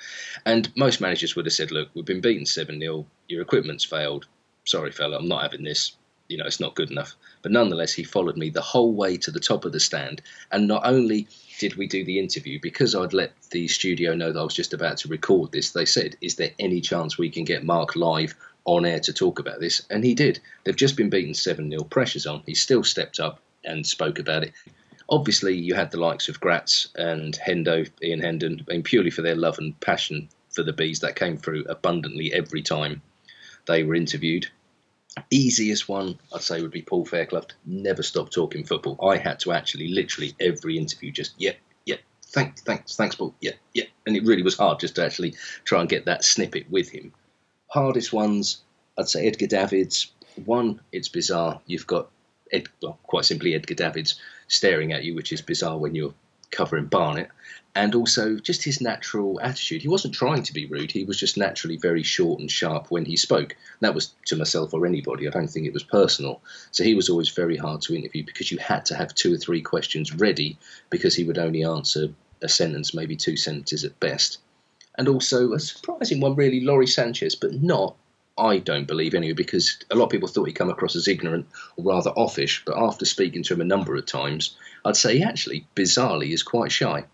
And 0.47 0.71
most 0.77 1.01
managers 1.01 1.35
would 1.35 1.47
have 1.47 1.53
said, 1.53 1.73
Look, 1.73 1.89
we've 1.95 2.05
been 2.05 2.21
beaten 2.21 2.47
7 2.47 2.79
0, 2.79 3.07
your 3.29 3.43
equipment's 3.43 3.85
failed. 3.85 4.27
Sorry, 4.65 4.93
fella, 4.93 5.19
I'm 5.19 5.29
not 5.29 5.43
having 5.43 5.65
this. 5.65 5.97
You 6.29 6.39
know, 6.39 6.47
it's 6.47 6.61
not 6.61 6.77
good 6.77 6.91
enough. 6.91 7.17
But 7.43 7.53
nonetheless, 7.53 7.93
he 7.93 8.05
followed 8.05 8.37
me 8.37 8.49
the 8.49 8.63
whole 8.63 8.95
way 8.95 9.17
to 9.19 9.31
the 9.31 9.41
top 9.41 9.65
of 9.65 9.73
the 9.73 9.81
stand. 9.81 10.23
And 10.53 10.69
not 10.69 10.87
only 10.87 11.27
did 11.59 11.77
we 11.77 11.87
do 11.87 12.05
the 12.05 12.19
interview, 12.19 12.59
because 12.63 12.95
I'd 12.95 13.13
let 13.13 13.33
the 13.51 13.69
studio 13.69 14.15
know 14.15 14.33
that 14.33 14.41
I 14.41 14.45
was 14.45 14.55
just 14.55 14.73
about 14.73 14.97
to 14.99 15.09
record 15.09 15.53
this, 15.53 15.73
they 15.73 15.85
said, 15.85 16.17
Is 16.21 16.37
there 16.37 16.53
any 16.61 16.81
chance 16.81 17.19
we 17.19 17.29
can 17.29 17.45
get 17.45 17.65
Mark 17.65 17.97
live 17.97 18.35
on 18.65 18.87
air 18.87 19.01
to 19.01 19.13
talk 19.13 19.39
about 19.39 19.61
this, 19.61 19.83
and 19.91 20.05
he 20.05 20.15
did. 20.15 20.41
They've 20.65 20.77
just 20.77 20.97
been 20.97 21.11
beaten 21.11 21.35
7 21.35 21.71
0, 21.71 21.85
pressure's 21.85 22.27
on. 22.27 22.43
He 22.47 22.55
still 22.55 22.85
stepped 22.85 23.21
up 23.21 23.41
and 23.65 23.87
spoke 23.87 24.19
about 24.19 24.45
it. 24.45 24.53
Obviously, 25.09 25.55
you 25.55 25.75
had 25.75 25.91
the 25.91 26.01
likes 26.01 26.29
of 26.29 26.41
Gratz 26.41 26.89
and 26.97 27.39
Hendo, 27.47 27.89
Ian 28.03 28.21
Hendon, 28.21 28.65
mean, 28.69 28.83
purely 28.83 29.11
for 29.11 29.23
their 29.23 29.37
love 29.37 29.59
and 29.59 29.79
passion 29.81 30.29
for 30.51 30.63
the 30.63 30.73
Bees 30.73 31.01
that 31.01 31.17
came 31.17 31.37
through 31.37 31.65
abundantly 31.65 32.33
every 32.33 32.63
time 32.63 33.03
they 33.67 33.83
were 33.83 33.95
interviewed. 33.95 34.47
Easiest 35.31 35.89
one, 35.89 36.19
I'd 36.33 36.41
say, 36.41 36.63
would 36.63 36.71
be 36.71 36.83
Paul 36.83 37.05
Fairclough. 37.05 37.47
Never 37.67 38.03
stopped 38.03 38.33
talking 38.33 38.65
football. 38.65 38.99
I 39.07 39.19
had 39.19 39.39
to 39.41 39.53
actually, 39.53 39.89
literally, 39.89 40.35
every 40.41 40.79
interview, 40.79 41.13
just, 41.13 41.35
yeah, 41.39 41.53
yeah, 41.85 41.97
thanks, 42.27 42.63
thanks, 42.63 42.97
thanks, 42.97 43.15
Paul, 43.15 43.35
yeah, 43.41 43.53
yeah. 43.75 43.85
And 44.07 44.17
it 44.17 44.25
really 44.25 44.43
was 44.43 44.57
hard 44.57 44.81
just 44.81 44.97
to 44.97 45.05
actually 45.05 45.35
try 45.65 45.81
and 45.81 45.89
get 45.89 46.07
that 46.07 46.25
snippet 46.25 46.71
with 46.71 46.89
him. 46.89 47.13
Hardest 47.75 48.13
ones, 48.13 48.59
I'd 48.97 49.09
say 49.09 49.27
Edgar 49.27 49.49
Davids. 49.49 50.13
One, 50.45 50.81
it's 50.93 51.09
bizarre. 51.09 51.61
You've 51.67 51.89
got, 51.89 52.09
Ed, 52.53 52.69
well, 52.81 53.01
quite 53.03 53.25
simply, 53.25 53.53
Edgar 53.53 53.75
Davids 53.75 54.15
staring 54.47 54.93
at 54.93 55.03
you, 55.03 55.17
which 55.17 55.33
is 55.33 55.43
bizarre 55.43 55.77
when 55.77 55.97
you're 55.97 56.15
covering 56.53 56.87
Barnet, 56.87 57.31
and 57.75 57.97
also 57.97 58.37
just 58.37 58.63
his 58.63 58.81
natural 58.81 59.41
attitude. 59.41 59.83
He 59.83 59.89
wasn't 59.89 60.15
trying 60.15 60.45
to 60.45 60.55
be 60.55 60.67
rude, 60.67 60.93
he 60.93 61.03
was 61.03 61.19
just 61.19 61.37
naturally 61.37 61.77
very 61.77 62.05
short 62.05 62.39
and 62.39 62.49
sharp 62.49 62.93
when 62.93 63.05
he 63.05 63.17
spoke. 63.17 63.57
That 63.81 63.97
was 63.97 64.15
to 64.27 64.37
myself 64.37 64.73
or 64.73 64.87
anybody, 64.87 65.27
I 65.27 65.33
don't 65.33 65.49
think 65.49 65.67
it 65.67 65.75
was 65.75 65.83
personal. 65.83 66.43
So 66.71 66.85
he 66.85 66.95
was 66.95 67.09
always 67.09 67.31
very 67.31 67.57
hard 67.57 67.83
to 67.83 67.97
interview 67.97 68.25
because 68.25 68.53
you 68.53 68.59
had 68.59 68.85
to 68.87 68.95
have 68.95 69.17
two 69.17 69.35
or 69.35 69.39
three 69.39 69.63
questions 69.63 70.15
ready 70.15 70.59
because 70.91 71.17
he 71.17 71.25
would 71.25 71.39
only 71.39 71.65
answer 71.65 72.15
a 72.41 72.49
sentence, 72.49 72.95
maybe 72.95 73.17
two 73.17 73.37
sentences 73.37 73.83
at 73.83 73.99
best. 73.99 74.39
And 74.97 75.09
also 75.09 75.53
a 75.53 75.61
surprising 75.61 76.21
one, 76.21 76.35
really, 76.35 76.61
Lawrie 76.61 76.87
Sanchez, 76.87 77.35
but 77.35 77.63
not 77.63 77.97
I 78.37 78.59
don't 78.59 78.87
believe 78.87 79.15
anyway, 79.15 79.35
because 79.35 79.79
a 79.91 79.95
lot 79.95 80.07
of 80.07 80.11
people 80.11 80.29
thought 80.29 80.47
he'd 80.47 80.55
come 80.55 80.71
across 80.71 80.97
as 80.97 81.07
ignorant 81.07 81.47
or 81.77 81.85
rather 81.85 82.11
offish. 82.11 82.63
But 82.65 82.77
after 82.77 83.05
speaking 83.05 83.45
to 83.45 83.55
him 83.55 83.61
a 83.61 83.65
number 83.65 83.95
of 83.95 84.07
times, 84.07 84.57
I'd 84.85 84.97
say 84.97 85.19
he 85.19 85.23
actually, 85.23 85.67
bizarrely, 85.77 86.33
is 86.33 86.43
quite 86.43 86.73
shy. 86.73 87.05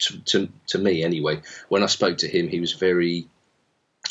To, 0.00 0.20
to, 0.20 0.48
to 0.68 0.78
me, 0.78 1.02
anyway. 1.02 1.40
When 1.68 1.82
I 1.82 1.86
spoke 1.86 2.18
to 2.18 2.28
him, 2.28 2.48
he 2.48 2.60
was 2.60 2.72
very 2.74 3.26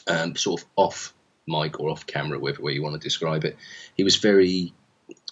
um, 0.08 0.36
sort 0.36 0.62
of 0.62 0.68
off 0.76 1.14
mic 1.48 1.80
or 1.80 1.90
off 1.90 2.08
camera, 2.08 2.40
whatever 2.40 2.70
you 2.72 2.84
want 2.84 3.00
to 3.00 3.08
describe 3.08 3.46
it. 3.46 3.56
He 3.96 4.04
was 4.04 4.18
very 4.18 4.74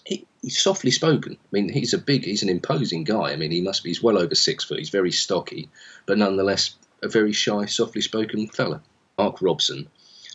he, 0.06 0.26
he's 0.40 0.58
softly 0.58 0.90
spoken. 0.92 1.32
I 1.32 1.48
mean, 1.50 1.68
he's 1.68 1.92
a 1.92 1.98
big, 1.98 2.24
he's 2.24 2.42
an 2.42 2.48
imposing 2.48 3.04
guy. 3.04 3.32
I 3.32 3.36
mean, 3.36 3.50
he 3.50 3.60
must 3.60 3.82
be, 3.82 3.90
he's 3.90 4.02
well 4.02 4.16
over 4.16 4.34
six 4.34 4.64
foot. 4.64 4.78
He's 4.78 4.90
very 4.90 5.10
stocky, 5.10 5.68
but 6.06 6.18
nonetheless, 6.18 6.76
a 7.02 7.08
very 7.08 7.32
shy, 7.32 7.66
softly 7.66 8.00
spoken 8.00 8.48
fella. 8.48 8.82
Mark 9.18 9.40
Robson 9.40 9.88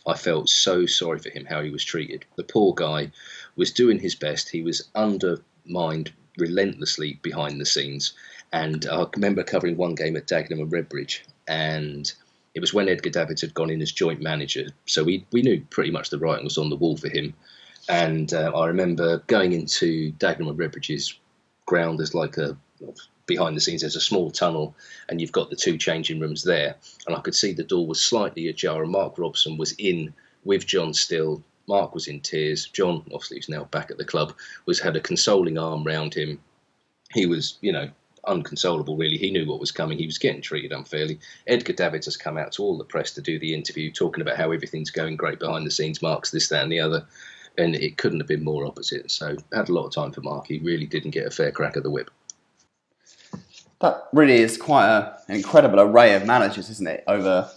I 0.06 0.14
felt 0.14 0.48
so 0.48 0.86
sorry 0.86 1.18
for 1.18 1.30
him 1.30 1.44
how 1.44 1.62
he 1.62 1.70
was 1.70 1.84
treated. 1.84 2.24
The 2.36 2.44
poor 2.44 2.74
guy 2.74 3.12
was 3.56 3.70
doing 3.70 3.98
his 4.00 4.14
best. 4.14 4.48
He 4.48 4.62
was 4.62 4.88
undermined 4.94 6.12
relentlessly 6.36 7.20
behind 7.22 7.60
the 7.60 7.66
scenes. 7.66 8.12
And 8.52 8.86
I 8.86 9.06
remember 9.14 9.44
covering 9.44 9.76
one 9.76 9.94
game 9.94 10.16
at 10.16 10.26
Dagenham 10.26 10.60
and 10.60 10.72
Redbridge, 10.72 11.20
and 11.48 12.12
it 12.54 12.60
was 12.60 12.74
when 12.74 12.88
Edgar 12.88 13.10
Davids 13.10 13.40
had 13.40 13.54
gone 13.54 13.70
in 13.70 13.80
as 13.80 13.92
joint 13.92 14.20
manager. 14.20 14.68
So 14.86 15.04
we, 15.04 15.24
we 15.32 15.42
knew 15.42 15.64
pretty 15.70 15.90
much 15.90 16.10
the 16.10 16.18
writing 16.18 16.44
was 16.44 16.58
on 16.58 16.68
the 16.68 16.76
wall 16.76 16.96
for 16.96 17.08
him. 17.08 17.32
And 17.88 18.32
uh, 18.34 18.52
I 18.54 18.66
remember 18.66 19.18
going 19.26 19.52
into 19.52 20.12
Dagenham 20.12 20.50
and 20.50 20.58
Redbridge's 20.58 21.18
ground 21.66 22.00
as 22.00 22.14
like 22.14 22.36
a 22.36 22.56
behind 23.26 23.56
the 23.56 23.60
scenes 23.60 23.82
there's 23.82 23.96
a 23.96 24.00
small 24.00 24.30
tunnel 24.30 24.74
and 25.08 25.20
you've 25.20 25.32
got 25.32 25.50
the 25.50 25.56
two 25.56 25.78
changing 25.78 26.20
rooms 26.20 26.42
there. 26.44 26.76
And 27.06 27.16
i 27.16 27.20
could 27.20 27.34
see 27.34 27.52
the 27.52 27.64
door 27.64 27.86
was 27.86 28.02
slightly 28.02 28.48
ajar 28.48 28.82
and 28.82 28.92
mark 28.92 29.18
robson 29.18 29.56
was 29.56 29.72
in 29.72 30.12
with 30.44 30.66
john 30.66 30.94
still. 30.94 31.42
Mark 31.68 31.94
was 31.94 32.08
in 32.08 32.20
tears. 32.20 32.66
John 32.66 33.02
obviously 33.06 33.38
who's 33.38 33.48
now 33.48 33.64
back 33.64 33.90
at 33.90 33.98
the 33.98 34.04
club 34.04 34.34
was 34.66 34.80
had 34.80 34.96
a 34.96 35.00
consoling 35.00 35.58
arm 35.58 35.84
round 35.84 36.14
him. 36.14 36.40
He 37.12 37.26
was 37.26 37.58
you 37.60 37.72
know 37.72 37.88
unconsolable 38.26 38.96
really. 38.96 39.16
He 39.16 39.30
knew 39.30 39.46
what 39.46 39.60
was 39.60 39.72
coming. 39.72 39.98
He 39.98 40.06
was 40.06 40.18
getting 40.18 40.42
treated 40.42 40.72
unfairly. 40.72 41.18
Edgar 41.46 41.72
davids 41.72 42.06
has 42.06 42.16
come 42.16 42.38
out 42.38 42.52
to 42.52 42.62
all 42.62 42.78
the 42.78 42.84
press 42.84 43.12
to 43.12 43.20
do 43.20 43.38
the 43.38 43.54
interview 43.54 43.90
talking 43.90 44.22
about 44.22 44.36
how 44.36 44.50
everything's 44.52 44.90
going 44.90 45.16
great 45.16 45.38
behind 45.38 45.66
the 45.66 45.70
scenes 45.70 46.02
mark's 46.02 46.30
this 46.30 46.48
that 46.48 46.62
and 46.62 46.72
the 46.72 46.80
other. 46.80 47.04
And 47.58 47.74
it 47.74 47.98
couldn't 47.98 48.20
have 48.20 48.28
been 48.28 48.44
more 48.44 48.64
opposite. 48.64 49.10
So 49.10 49.36
had 49.52 49.68
a 49.68 49.72
lot 49.74 49.86
of 49.86 49.92
time 49.92 50.12
for 50.12 50.22
mark. 50.22 50.46
He 50.46 50.58
really 50.60 50.86
didn't 50.86 51.10
get 51.10 51.26
a 51.26 51.30
fair 51.30 51.52
crack 51.52 51.76
at 51.76 51.82
the 51.82 51.90
whip 51.90 52.10
that 53.82 54.08
really 54.12 54.36
is 54.36 54.56
quite 54.56 54.86
a, 54.86 55.18
an 55.28 55.36
incredible 55.36 55.80
array 55.80 56.14
of 56.14 56.24
managers, 56.24 56.70
isn't 56.70 56.88
it? 56.88 57.04
Over 57.06 57.50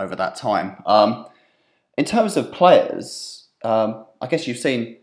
over 0.00 0.16
that 0.16 0.36
time. 0.36 0.82
Um, 0.86 1.26
in 1.96 2.04
terms 2.04 2.36
of 2.36 2.50
players, 2.50 3.46
um, 3.62 4.06
I 4.20 4.26
guess 4.26 4.48
you've 4.48 4.58
seen 4.58 4.96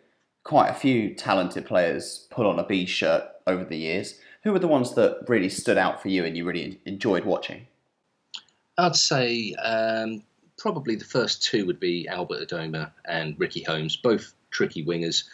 quite 0.43 0.69
a 0.69 0.73
few 0.73 1.13
talented 1.13 1.65
players 1.65 2.27
put 2.31 2.45
on 2.45 2.59
a 2.59 2.65
B 2.65 2.85
shirt 2.85 3.23
over 3.47 3.63
the 3.63 3.77
years. 3.77 4.19
Who 4.43 4.51
were 4.51 4.59
the 4.59 4.67
ones 4.67 4.95
that 4.95 5.23
really 5.27 5.49
stood 5.49 5.77
out 5.77 6.01
for 6.01 6.09
you 6.09 6.25
and 6.25 6.35
you 6.35 6.45
really 6.45 6.79
enjoyed 6.85 7.25
watching? 7.25 7.67
I'd 8.77 8.95
say 8.95 9.53
um, 9.55 10.23
probably 10.57 10.95
the 10.95 11.05
first 11.05 11.43
two 11.43 11.65
would 11.67 11.79
be 11.79 12.07
Albert 12.07 12.47
Adomah 12.47 12.91
and 13.05 13.39
Ricky 13.39 13.63
Holmes, 13.63 13.95
both 13.95 14.33
tricky 14.49 14.83
wingers, 14.83 15.25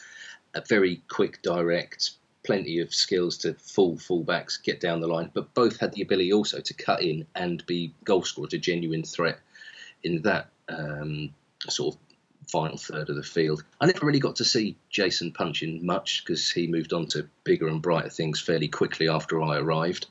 very 0.68 1.02
quick, 1.08 1.42
direct, 1.42 2.12
plenty 2.48 2.80
of 2.80 2.94
skills 2.94 3.38
to 3.38 3.54
full 3.56 3.98
fullbacks, 3.98 4.64
get 4.64 4.80
down 4.80 5.02
the 5.02 5.08
line, 5.08 5.30
but 5.34 5.54
both 5.54 5.78
had 5.78 5.92
the 5.92 6.02
ability 6.02 6.32
also 6.32 6.62
to 6.62 6.74
cut 6.74 7.04
in 7.04 7.28
and 7.36 7.64
be 7.66 7.94
goal 8.06 8.24
scorers, 8.24 8.54
a 8.54 8.58
genuine 8.58 9.04
threat 9.04 9.40
in 10.04 10.22
that 10.22 10.48
um, 10.70 11.30
sort 11.68 11.94
of 11.94 12.02
final 12.50 12.78
third 12.78 13.10
of 13.10 13.18
the 13.18 13.24
field. 13.24 13.66
I 13.82 13.86
never 13.86 14.06
really 14.06 14.22
got 14.22 14.38
to 14.38 14.46
see 14.46 14.78
Jason 14.90 15.34
Puncheon 15.34 15.86
much 15.86 16.24
because 16.24 16.50
he 16.50 16.68
moved 16.68 16.94
on 16.94 17.06
to 17.08 17.28
bigger 17.44 17.68
and 17.68 17.82
brighter 17.82 18.10
things 18.10 18.40
fairly 18.40 18.70
quickly 18.70 19.10
after 19.10 19.42
I 19.42 19.58
arrived. 19.58 20.08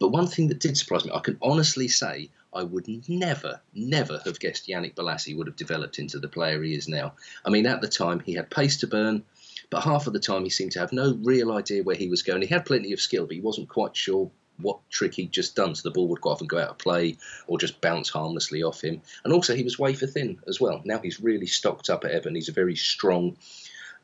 But 0.00 0.08
one 0.08 0.26
thing 0.26 0.48
that 0.48 0.58
did 0.58 0.76
surprise 0.76 1.04
me, 1.04 1.12
I 1.14 1.20
can 1.20 1.38
honestly 1.40 1.86
say 1.86 2.30
I 2.52 2.64
would 2.64 2.88
never, 3.08 3.60
never 3.74 4.20
have 4.24 4.40
guessed 4.40 4.66
Yannick 4.66 4.96
Bolasie 4.96 5.36
would 5.36 5.46
have 5.46 5.56
developed 5.56 6.00
into 6.00 6.18
the 6.18 6.26
player 6.26 6.60
he 6.62 6.74
is 6.74 6.88
now. 6.88 7.12
I 7.44 7.50
mean, 7.50 7.66
at 7.66 7.80
the 7.80 7.88
time, 7.88 8.18
he 8.20 8.34
had 8.34 8.50
pace 8.50 8.76
to 8.78 8.88
burn, 8.88 9.22
but 9.70 9.82
half 9.82 10.06
of 10.06 10.12
the 10.12 10.20
time, 10.20 10.44
he 10.44 10.50
seemed 10.50 10.72
to 10.72 10.80
have 10.80 10.92
no 10.92 11.18
real 11.22 11.52
idea 11.52 11.82
where 11.82 11.96
he 11.96 12.08
was 12.08 12.22
going. 12.22 12.42
He 12.42 12.48
had 12.48 12.66
plenty 12.66 12.92
of 12.92 13.00
skill, 13.00 13.26
but 13.26 13.34
he 13.34 13.40
wasn't 13.40 13.68
quite 13.68 13.96
sure 13.96 14.30
what 14.58 14.88
trick 14.90 15.14
he'd 15.14 15.32
just 15.32 15.54
done. 15.54 15.74
So 15.74 15.88
the 15.88 15.92
ball 15.92 16.08
would 16.08 16.20
quite 16.20 16.32
often 16.32 16.46
go 16.46 16.58
out 16.58 16.70
of 16.70 16.78
play 16.78 17.18
or 17.46 17.58
just 17.58 17.80
bounce 17.80 18.08
harmlessly 18.08 18.62
off 18.62 18.82
him. 18.82 19.02
And 19.24 19.32
also, 19.32 19.54
he 19.54 19.64
was 19.64 19.78
wafer 19.78 20.06
thin 20.06 20.40
as 20.48 20.60
well. 20.60 20.82
Now 20.84 20.98
he's 20.98 21.20
really 21.20 21.46
stocked 21.46 21.90
up 21.90 22.04
at 22.04 22.12
Everton. 22.12 22.34
He's 22.34 22.48
a 22.48 22.52
very 22.52 22.76
strong 22.76 23.36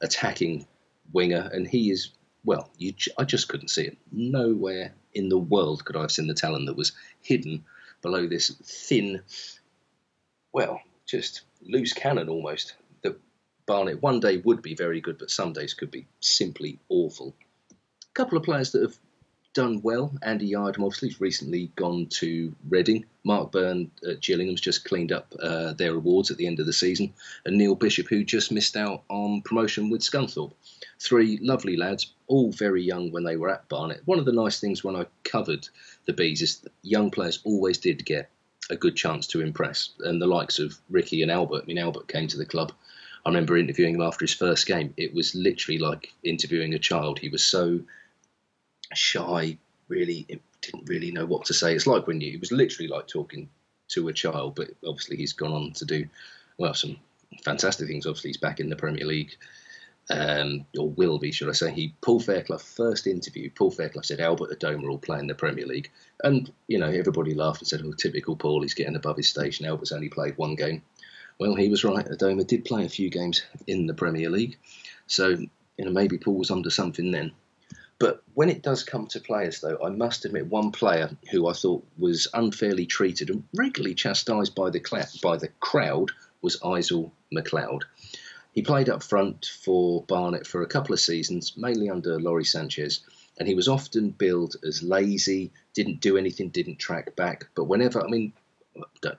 attacking 0.00 0.66
winger, 1.12 1.48
and 1.52 1.66
he 1.66 1.90
is 1.90 2.10
well. 2.44 2.68
You, 2.76 2.94
I 3.18 3.24
just 3.24 3.48
couldn't 3.48 3.68
see 3.68 3.84
it. 3.84 3.98
Nowhere 4.10 4.94
in 5.14 5.28
the 5.28 5.38
world 5.38 5.84
could 5.84 5.96
I 5.96 6.02
have 6.02 6.12
seen 6.12 6.26
the 6.26 6.34
talent 6.34 6.66
that 6.66 6.76
was 6.76 6.92
hidden 7.20 7.64
below 8.02 8.26
this 8.26 8.50
thin, 8.64 9.22
well, 10.52 10.80
just 11.06 11.42
loose 11.62 11.92
cannon 11.92 12.28
almost. 12.28 12.74
Barnet 13.66 14.02
one 14.02 14.20
day 14.20 14.38
would 14.38 14.62
be 14.62 14.74
very 14.74 15.00
good, 15.00 15.18
but 15.18 15.30
some 15.30 15.52
days 15.52 15.74
could 15.74 15.90
be 15.90 16.06
simply 16.20 16.78
awful. 16.88 17.34
A 17.70 18.14
couple 18.14 18.36
of 18.36 18.44
players 18.44 18.72
that 18.72 18.82
have 18.82 18.98
done 19.54 19.82
well. 19.82 20.16
Andy 20.22 20.50
Yiadom 20.50 20.84
obviously 20.84 21.08
has 21.10 21.20
recently 21.20 21.70
gone 21.76 22.06
to 22.06 22.54
Reading. 22.68 23.04
Mark 23.24 23.52
Byrne 23.52 23.90
at 24.08 24.20
Gillingham's 24.20 24.60
just 24.60 24.84
cleaned 24.84 25.12
up 25.12 25.32
uh, 25.40 25.74
their 25.74 25.94
awards 25.94 26.30
at 26.30 26.36
the 26.36 26.46
end 26.46 26.58
of 26.58 26.66
the 26.66 26.72
season. 26.72 27.12
And 27.44 27.56
Neil 27.56 27.74
Bishop, 27.74 28.08
who 28.08 28.24
just 28.24 28.50
missed 28.50 28.76
out 28.76 29.04
on 29.08 29.42
promotion 29.42 29.90
with 29.90 30.00
Scunthorpe. 30.00 30.54
Three 30.98 31.38
lovely 31.42 31.76
lads, 31.76 32.12
all 32.26 32.50
very 32.52 32.82
young 32.82 33.12
when 33.12 33.24
they 33.24 33.36
were 33.36 33.50
at 33.50 33.68
Barnet. 33.68 34.02
One 34.04 34.18
of 34.18 34.24
the 34.24 34.32
nice 34.32 34.60
things 34.60 34.82
when 34.82 34.96
I 34.96 35.06
covered 35.24 35.68
the 36.06 36.12
Bees 36.12 36.42
is 36.42 36.58
that 36.58 36.72
young 36.82 37.10
players 37.10 37.40
always 37.44 37.78
did 37.78 38.04
get 38.04 38.30
a 38.70 38.76
good 38.76 38.96
chance 38.96 39.26
to 39.28 39.40
impress. 39.40 39.90
And 40.00 40.20
the 40.20 40.26
likes 40.26 40.58
of 40.58 40.78
Ricky 40.88 41.22
and 41.22 41.30
Albert, 41.30 41.64
I 41.64 41.66
mean, 41.66 41.78
Albert 41.78 42.08
came 42.08 42.28
to 42.28 42.38
the 42.38 42.46
club 42.46 42.72
I 43.24 43.28
remember 43.28 43.56
interviewing 43.56 43.94
him 43.94 44.02
after 44.02 44.24
his 44.24 44.34
first 44.34 44.66
game. 44.66 44.94
It 44.96 45.14
was 45.14 45.34
literally 45.34 45.78
like 45.78 46.12
interviewing 46.24 46.74
a 46.74 46.78
child. 46.78 47.18
He 47.18 47.28
was 47.28 47.44
so 47.44 47.80
shy, 48.94 49.58
really 49.88 50.26
didn't 50.62 50.88
really 50.88 51.10
know 51.10 51.26
what 51.26 51.44
to 51.46 51.54
say. 51.54 51.74
It's 51.74 51.86
like 51.86 52.06
when 52.06 52.20
you, 52.20 52.32
it 52.32 52.40
was 52.40 52.52
literally 52.52 52.88
like 52.88 53.06
talking 53.08 53.48
to 53.88 54.08
a 54.08 54.12
child, 54.12 54.54
but 54.54 54.70
obviously 54.86 55.16
he's 55.16 55.32
gone 55.32 55.52
on 55.52 55.72
to 55.72 55.84
do, 55.84 56.06
well, 56.56 56.74
some 56.74 56.96
fantastic 57.44 57.88
things. 57.88 58.06
Obviously, 58.06 58.30
he's 58.30 58.36
back 58.36 58.60
in 58.60 58.70
the 58.70 58.76
Premier 58.76 59.04
League, 59.04 59.36
um, 60.08 60.64
or 60.78 60.88
will 60.90 61.18
be, 61.18 61.32
should 61.32 61.48
I 61.48 61.52
say. 61.52 61.72
He 61.72 61.94
Paul 62.00 62.20
Fairclough 62.20 62.58
first 62.58 63.06
interview. 63.06 63.50
Paul 63.50 63.70
Fairclough 63.70 64.02
said 64.02 64.20
Albert 64.20 64.58
Adomah 64.58 64.88
will 64.88 64.98
play 64.98 65.18
in 65.18 65.26
the 65.26 65.34
Premier 65.34 65.66
League, 65.66 65.90
and 66.22 66.50
you 66.68 66.78
know 66.78 66.88
everybody 66.88 67.34
laughed 67.34 67.60
and 67.60 67.68
said, 67.68 67.82
"Oh, 67.84 67.92
typical 67.92 68.36
Paul. 68.36 68.62
He's 68.62 68.74
getting 68.74 68.96
above 68.96 69.16
his 69.16 69.28
station." 69.28 69.66
Albert's 69.66 69.92
only 69.92 70.08
played 70.08 70.36
one 70.36 70.54
game. 70.54 70.82
Well, 71.42 71.56
he 71.56 71.68
was 71.68 71.82
right. 71.82 72.06
Adomah 72.06 72.46
did 72.46 72.64
play 72.64 72.84
a 72.84 72.88
few 72.88 73.10
games 73.10 73.42
in 73.66 73.88
the 73.88 73.94
Premier 73.94 74.30
League, 74.30 74.58
so 75.08 75.30
you 75.30 75.84
know 75.84 75.90
maybe 75.90 76.16
Paul 76.16 76.36
was 76.38 76.52
under 76.52 76.70
something 76.70 77.10
then. 77.10 77.32
But 77.98 78.22
when 78.34 78.48
it 78.48 78.62
does 78.62 78.84
come 78.84 79.08
to 79.08 79.18
players, 79.18 79.60
though, 79.60 79.76
I 79.84 79.88
must 79.88 80.24
admit 80.24 80.46
one 80.46 80.70
player 80.70 81.10
who 81.32 81.48
I 81.48 81.52
thought 81.52 81.84
was 81.98 82.28
unfairly 82.32 82.86
treated 82.86 83.28
and 83.28 83.42
regularly 83.56 83.96
chastised 83.96 84.54
by 84.54 84.70
the 84.70 84.80
cl- 84.86 85.08
by 85.20 85.36
the 85.36 85.48
crowd 85.58 86.12
was 86.42 86.60
Izale 86.60 87.10
McLeod. 87.34 87.82
He 88.52 88.62
played 88.62 88.88
up 88.88 89.02
front 89.02 89.46
for 89.46 90.04
Barnet 90.04 90.46
for 90.46 90.62
a 90.62 90.68
couple 90.68 90.92
of 90.92 91.00
seasons, 91.00 91.56
mainly 91.56 91.90
under 91.90 92.20
Lawrie 92.20 92.44
Sanchez, 92.44 93.00
and 93.36 93.48
he 93.48 93.56
was 93.56 93.66
often 93.66 94.10
billed 94.10 94.54
as 94.64 94.84
lazy, 94.84 95.50
didn't 95.74 96.00
do 96.00 96.16
anything, 96.16 96.50
didn't 96.50 96.78
track 96.78 97.16
back. 97.16 97.48
But 97.56 97.64
whenever, 97.64 98.00
I 98.00 98.08
mean, 98.08 98.32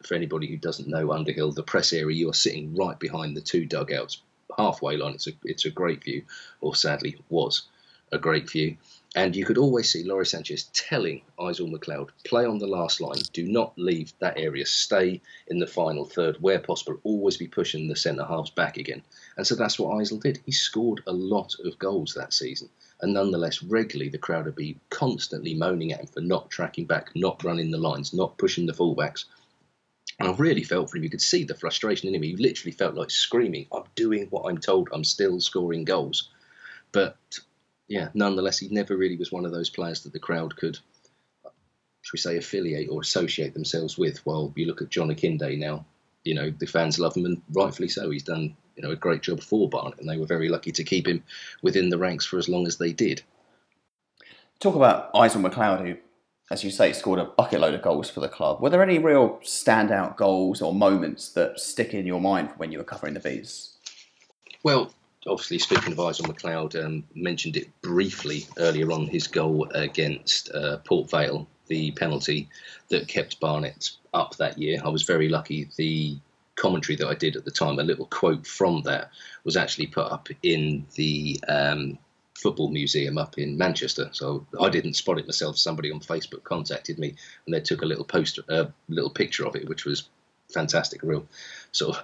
for 0.03 0.15
anybody 0.15 0.48
who 0.48 0.57
doesn't 0.57 0.88
know 0.88 1.12
Underhill, 1.12 1.51
the 1.51 1.63
press 1.63 1.93
area, 1.93 2.15
you 2.15 2.29
are 2.29 2.33
sitting 2.33 2.75
right 2.75 2.98
behind 3.00 3.36
the 3.36 3.41
two 3.41 3.65
dugouts, 3.65 4.22
halfway 4.57 4.98
line. 4.98 5.15
It's 5.15 5.27
a 5.27 5.33
it's 5.43 5.65
a 5.65 5.69
great 5.69 6.03
view, 6.03 6.24
or 6.62 6.75
sadly 6.75 7.17
was 7.29 7.63
a 8.12 8.17
great 8.17 8.50
view. 8.50 8.77
And 9.15 9.36
you 9.36 9.45
could 9.45 9.60
always 9.60 9.91
see 9.91 10.03
Lawrie 10.03 10.25
Sanchez 10.25 10.69
telling 10.74 11.22
Izale 11.38 11.72
McLeod, 11.72 12.10
play 12.24 12.45
on 12.45 12.57
the 12.57 12.65
last 12.65 13.00
line, 13.00 13.22
do 13.31 13.43
not 13.43 13.77
leave 13.77 14.12
that 14.19 14.39
area, 14.39 14.65
stay 14.65 15.22
in 15.48 15.60
the 15.60 15.67
final 15.67 16.05
third 16.05 16.38
where 16.41 16.57
possible, 16.57 17.00
always 17.03 17.38
be 17.38 17.48
pushing 17.48 17.88
the 17.88 17.95
centre 17.95 18.25
halves 18.25 18.50
back 18.50 18.77
again. 18.77 19.03
And 19.38 19.45
so 19.45 19.53
that's 19.53 19.77
what 19.77 19.95
Izale 19.95 20.22
did. 20.22 20.39
He 20.45 20.51
scored 20.51 21.03
a 21.05 21.13
lot 21.13 21.55
of 21.63 21.77
goals 21.77 22.15
that 22.15 22.33
season. 22.33 22.69
And 23.01 23.13
nonetheless, 23.13 23.62
regularly 23.62 24.10
the 24.10 24.17
crowd 24.17 24.45
would 24.45 24.55
be 24.55 24.79
constantly 24.89 25.53
moaning 25.53 25.91
at 25.91 26.00
him 26.00 26.07
for 26.07 26.22
not 26.22 26.50
tracking 26.50 26.86
back, 26.86 27.12
not 27.15 27.43
running 27.43 27.69
the 27.69 27.77
lines, 27.77 28.13
not 28.13 28.38
pushing 28.39 28.65
the 28.65 28.74
fullbacks. 28.74 29.25
And 30.19 30.29
I 30.29 30.33
really 30.33 30.63
felt 30.63 30.89
for 30.89 30.98
him. 30.98 31.03
You 31.03 31.10
could 31.10 31.22
see 31.22 31.43
the 31.43 31.55
frustration 31.55 32.07
in 32.07 32.15
him. 32.15 32.24
He 32.24 32.36
literally 32.36 32.72
felt 32.72 32.95
like 32.95 33.10
screaming, 33.10 33.67
I'm 33.72 33.83
doing 33.95 34.27
what 34.29 34.50
I'm 34.50 34.60
told. 34.60 34.89
I'm 34.91 35.03
still 35.03 35.39
scoring 35.39 35.86
goals. 35.86 36.29
But 36.91 37.17
yeah, 37.88 38.10
nonetheless, 38.13 38.60
he 38.60 38.69
never 38.69 38.95
really 38.95 39.17
was 39.17 39.31
one 39.31 39.45
of 39.45 39.51
those 39.51 39.69
players 39.69 40.03
that 40.03 40.13
the 40.13 40.19
crowd 40.19 40.55
could, 40.55 40.77
should 42.01 42.13
we 42.13 42.19
say, 42.19 42.38
affiliate 42.38 42.89
or 42.89 43.01
associate 43.01 43.53
themselves 43.53 43.98
with. 43.98 44.25
While 44.25 44.53
you 44.55 44.65
look 44.65 44.81
at 44.81 44.89
John 44.89 45.10
Akinde 45.10 45.57
now, 45.57 45.86
you 46.24 46.36
know, 46.36 46.51
the 46.51 46.67
fans 46.67 47.00
love 47.00 47.17
him, 47.17 47.25
and 47.25 47.41
rightfully 47.51 47.89
so. 47.89 48.10
He's 48.10 48.24
done, 48.24 48.55
you 48.75 48.83
know, 48.83 48.91
a 48.91 48.95
great 48.95 49.22
job 49.22 49.41
for 49.41 49.67
Barnet, 49.67 50.00
and 50.00 50.07
they 50.07 50.17
were 50.17 50.25
very 50.25 50.48
lucky 50.48 50.72
to 50.74 50.83
keep 50.83 51.07
him 51.07 51.24
within 51.62 51.89
the 51.89 51.98
ranks 51.98 52.25
for 52.25 52.38
as 52.38 52.48
long 52.48 52.67
as 52.67 52.77
they 52.77 52.93
did. 52.93 53.22
Talk 54.60 54.75
about 54.75 55.13
Izale 55.13 55.50
McLeod, 55.50 55.86
who, 55.86 55.98
as 56.52 56.64
you 56.64 56.72
say, 56.72 56.94
scored 56.94 57.20
a 57.20 57.26
bucket 57.26 57.62
load 57.62 57.74
of 57.74 57.82
goals 57.82 58.10
for 58.10 58.20
the 58.20 58.30
club. 58.30 58.62
Were 58.62 58.70
there 58.70 58.84
any 58.84 59.00
real 59.00 59.40
standout 59.44 60.18
goals 60.18 60.62
or 60.62 60.74
moments 60.74 61.30
that 61.34 61.60
stick 61.60 61.94
in 61.94 62.06
your 62.06 62.22
mind 62.22 62.50
when 62.58 62.72
you 62.72 62.78
were 62.78 62.84
covering 62.84 63.14
the 63.14 63.20
bees? 63.20 63.76
Well, 64.64 64.94
obviously, 65.28 65.60
speaking 65.60 65.94
of 65.94 65.98
Izale 66.00 66.28
McLeod, 66.28 66.84
um, 66.84 67.04
mentioned 67.16 67.58
it 67.58 67.70
briefly 67.82 68.46
earlier 68.58 68.92
on 68.92 69.08
his 69.08 69.28
goal 69.28 69.68
against 69.74 70.54
uh, 70.54 70.78
Port 70.78 71.10
Vale, 71.10 71.48
the 71.68 71.92
penalty 71.92 72.50
that 72.90 73.08
kept 73.08 73.40
Barnet 73.40 73.92
up 74.14 74.36
that 74.38 74.58
year. 74.58 74.82
I 74.84 74.90
was 74.90 75.04
very 75.04 75.30
lucky. 75.30 75.70
The 75.78 76.18
commentary 76.56 76.96
that 76.98 77.08
I 77.08 77.16
did 77.16 77.36
at 77.36 77.46
the 77.46 77.52
time, 77.52 77.80
a 77.80 77.84
little 77.84 78.06
quote 78.06 78.46
from 78.46 78.84
that, 78.84 79.12
was 79.44 79.58
actually 79.58 79.88
put 79.88 80.12
up 80.12 80.30
in 80.44 80.86
the 80.96 81.40
um, 81.48 81.98
football 82.36 82.70
museum 82.70 83.18
up 83.18 83.38
in 83.38 83.58
Manchester. 83.58 84.10
So 84.12 84.46
I 84.60 84.70
didn't 84.70 84.96
spot 84.96 85.20
it 85.20 85.28
myself. 85.28 85.58
Somebody 85.58 85.92
on 85.92 86.00
Facebook 86.00 86.44
contacted 86.44 87.00
me, 87.00 87.16
and 87.46 87.54
they 87.54 87.62
took 87.62 87.82
a 87.82 87.86
little 87.86 88.06
poster, 88.06 88.44
a 88.50 88.68
little 88.90 89.10
picture 89.10 89.46
of 89.46 89.56
it, 89.56 89.68
which 89.68 89.86
was 89.86 90.10
fantastic. 90.54 91.04
A 91.04 91.08
real 91.08 91.28
sort 91.72 91.98
of, 91.98 92.04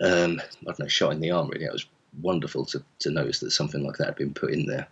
um, 0.00 0.40
I 0.62 0.64
don't 0.64 0.78
know, 0.80 0.88
shot 0.88 1.12
in 1.12 1.20
the 1.20 1.30
arm. 1.30 1.48
Really, 1.48 1.64
it 1.64 1.72
was 1.72 1.86
wonderful 2.20 2.64
to, 2.66 2.82
to 3.00 3.10
notice 3.10 3.40
that 3.40 3.50
something 3.50 3.82
like 3.82 3.96
that 3.96 4.06
had 4.06 4.16
been 4.16 4.34
put 4.34 4.52
in 4.52 4.66
there. 4.66 4.88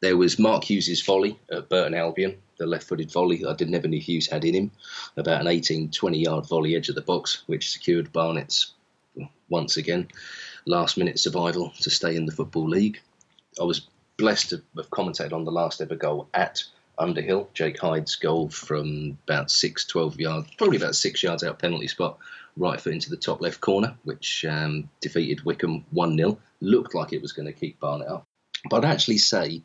There 0.00 0.16
was 0.16 0.38
Mark 0.38 0.64
Hughes's 0.64 1.02
volley 1.02 1.38
at 1.50 1.68
Burton 1.68 1.94
Albion, 1.94 2.36
the 2.58 2.66
left-footed 2.66 3.10
volley 3.10 3.44
I 3.46 3.54
didn't 3.54 3.72
never 3.72 3.88
knew 3.88 4.00
Hughes 4.00 4.26
had 4.26 4.44
in 4.44 4.54
him, 4.54 4.70
about 5.16 5.40
an 5.40 5.46
18, 5.46 5.88
20-yard 5.88 6.46
volley 6.46 6.76
edge 6.76 6.88
of 6.88 6.94
the 6.94 7.00
box, 7.00 7.42
which 7.46 7.70
secured 7.70 8.12
Barnet's 8.12 8.72
once 9.48 9.76
again 9.76 10.08
last-minute 10.66 11.18
survival 11.18 11.72
to 11.80 11.90
stay 11.90 12.16
in 12.16 12.26
the 12.26 12.32
football 12.32 12.68
league. 12.68 13.00
I 13.60 13.64
was 13.64 13.86
blessed 14.16 14.50
to 14.50 14.62
have 14.76 14.90
commentated 14.90 15.32
on 15.32 15.44
the 15.44 15.52
last 15.52 15.80
ever 15.80 15.96
goal 15.96 16.28
at 16.34 16.64
Underhill, 16.98 17.50
Jake 17.52 17.78
Hyde's 17.78 18.16
goal 18.16 18.48
from 18.48 19.18
about 19.24 19.50
6, 19.50 19.86
12 19.86 20.20
yards, 20.20 20.48
probably 20.56 20.78
about 20.78 20.96
six 20.96 21.22
yards 21.22 21.44
out 21.44 21.58
penalty 21.58 21.88
spot, 21.88 22.18
right 22.56 22.80
foot 22.80 22.94
into 22.94 23.10
the 23.10 23.16
top 23.16 23.40
left 23.40 23.60
corner, 23.60 23.96
which 24.04 24.44
um, 24.46 24.88
defeated 25.00 25.44
Wycombe 25.44 25.84
1 25.90 26.16
0. 26.16 26.38
Looked 26.60 26.94
like 26.94 27.12
it 27.12 27.20
was 27.20 27.32
going 27.32 27.46
to 27.46 27.52
keep 27.52 27.78
Barnet 27.80 28.08
up. 28.08 28.24
But 28.70 28.84
I'd 28.84 28.92
actually 28.92 29.18
say 29.18 29.62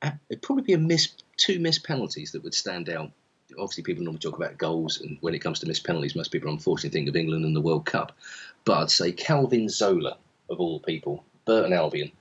uh, 0.00 0.12
it'd 0.28 0.42
probably 0.42 0.64
be 0.64 0.74
a 0.74 0.78
miss, 0.78 1.08
two 1.36 1.58
missed 1.58 1.84
penalties 1.84 2.32
that 2.32 2.44
would 2.44 2.54
stand 2.54 2.88
out. 2.88 3.10
Obviously, 3.58 3.82
people 3.82 4.04
normally 4.04 4.20
talk 4.20 4.36
about 4.36 4.58
goals, 4.58 5.00
and 5.00 5.18
when 5.20 5.34
it 5.34 5.40
comes 5.40 5.58
to 5.60 5.66
missed 5.66 5.86
penalties, 5.86 6.14
most 6.14 6.30
people 6.30 6.50
unfortunately 6.50 6.96
think 6.96 7.08
of 7.08 7.16
England 7.16 7.44
and 7.44 7.56
the 7.56 7.60
World 7.60 7.86
Cup. 7.86 8.16
But 8.64 8.82
I'd 8.82 8.90
say 8.90 9.10
Calvin 9.10 9.68
Zola, 9.68 10.18
of 10.50 10.60
all 10.60 10.78
people, 10.80 11.24
Burton 11.46 11.72
Albion. 11.72 12.12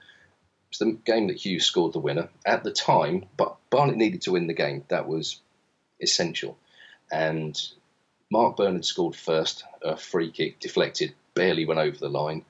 It's 0.69 0.79
the 0.79 0.97
game 1.05 1.27
that 1.27 1.37
Hughes 1.37 1.65
scored 1.65 1.93
the 1.93 1.99
winner. 1.99 2.29
At 2.45 2.63
the 2.63 2.71
time, 2.71 3.25
but 3.37 3.57
Barnet 3.69 3.97
needed 3.97 4.21
to 4.23 4.31
win 4.31 4.47
the 4.47 4.53
game. 4.53 4.83
That 4.89 5.07
was 5.07 5.39
essential. 6.01 6.57
And 7.11 7.59
Mark 8.29 8.57
Byrne 8.57 8.75
had 8.75 8.85
scored 8.85 9.15
first, 9.15 9.63
a 9.81 9.95
free 9.95 10.31
kick 10.31 10.59
deflected, 10.59 11.13
barely 11.33 11.65
went 11.65 11.79
over 11.79 11.97
the 11.97 12.09
line. 12.09 12.43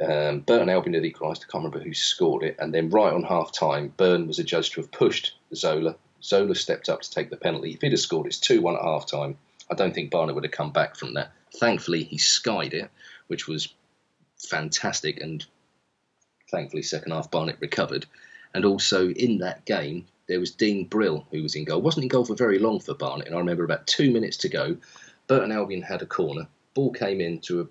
Um, 0.00 0.40
Burton 0.40 0.70
Albion 0.70 0.94
had 0.94 1.04
equalised. 1.04 1.44
I 1.46 1.50
can't 1.50 1.64
remember 1.64 1.84
who 1.84 1.92
scored 1.92 2.42
it. 2.42 2.56
And 2.58 2.72
then 2.72 2.88
right 2.88 3.12
on 3.12 3.22
half 3.22 3.52
time, 3.52 3.92
Byrne 3.96 4.26
was 4.26 4.38
adjudged 4.38 4.72
to 4.72 4.80
have 4.80 4.90
pushed 4.90 5.34
Zola. 5.54 5.96
Zola 6.22 6.54
stepped 6.54 6.88
up 6.88 7.02
to 7.02 7.10
take 7.10 7.28
the 7.28 7.36
penalty. 7.36 7.72
If 7.72 7.82
he'd 7.82 7.92
have 7.92 8.00
scored, 8.00 8.26
it's 8.26 8.38
2 8.38 8.62
1 8.62 8.76
at 8.76 8.82
half 8.82 9.06
time. 9.06 9.36
I 9.70 9.74
don't 9.74 9.94
think 9.94 10.10
Barnet 10.10 10.34
would 10.34 10.44
have 10.44 10.52
come 10.52 10.72
back 10.72 10.96
from 10.96 11.14
that. 11.14 11.32
Thankfully, 11.58 12.04
he 12.04 12.18
skied 12.18 12.72
it, 12.72 12.90
which 13.26 13.46
was 13.46 13.74
fantastic. 14.38 15.20
And 15.20 15.44
thankfully, 16.50 16.82
second 16.82 17.12
half, 17.12 17.30
Barnet 17.30 17.56
recovered. 17.60 18.06
And 18.54 18.64
also 18.64 19.10
in 19.10 19.38
that 19.38 19.64
game, 19.64 20.06
there 20.26 20.40
was 20.40 20.50
Dean 20.50 20.86
Brill 20.86 21.26
who 21.30 21.42
was 21.42 21.54
in 21.54 21.64
goal. 21.64 21.80
Wasn't 21.80 22.02
in 22.02 22.08
goal 22.08 22.24
for 22.24 22.34
very 22.34 22.58
long 22.58 22.80
for 22.80 22.94
Barnet, 22.94 23.26
and 23.26 23.34
I 23.34 23.38
remember 23.38 23.64
about 23.64 23.86
two 23.86 24.10
minutes 24.10 24.36
to 24.38 24.48
go, 24.48 24.76
Burton 25.26 25.52
Albion 25.52 25.82
had 25.82 26.02
a 26.02 26.06
corner. 26.06 26.46
Ball 26.74 26.92
came 26.92 27.20
in 27.20 27.40
to 27.40 27.62
a 27.62 27.66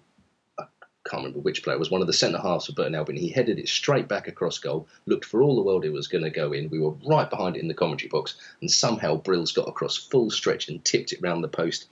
I 0.59 1.09
can't 1.09 1.23
remember 1.23 1.39
which 1.39 1.63
player 1.63 1.75
it 1.75 1.79
was 1.79 1.89
one 1.89 2.01
of 2.01 2.07
the 2.07 2.13
centre 2.13 2.37
halves 2.37 2.65
for 2.65 2.73
Burton 2.73 2.93
Albion. 2.93 3.17
He 3.17 3.29
headed 3.29 3.57
it 3.57 3.69
straight 3.69 4.07
back 4.07 4.27
across 4.27 4.59
goal, 4.59 4.87
looked 5.05 5.25
for 5.25 5.41
all 5.41 5.55
the 5.55 5.61
world 5.63 5.85
it 5.85 5.93
was 5.93 6.07
going 6.07 6.25
to 6.25 6.29
go 6.29 6.51
in. 6.51 6.69
We 6.69 6.79
were 6.79 6.93
right 7.07 7.29
behind 7.29 7.55
it 7.55 7.61
in 7.61 7.69
the 7.69 7.73
commentary 7.73 8.09
box, 8.09 8.35
and 8.61 8.69
somehow 8.69 9.15
Brill's 9.15 9.53
got 9.53 9.69
across 9.69 9.97
full 9.97 10.29
stretch 10.29 10.67
and 10.67 10.83
tipped 10.83 11.13
it 11.13 11.21
round 11.21 11.43
the 11.43 11.47
post 11.47 11.87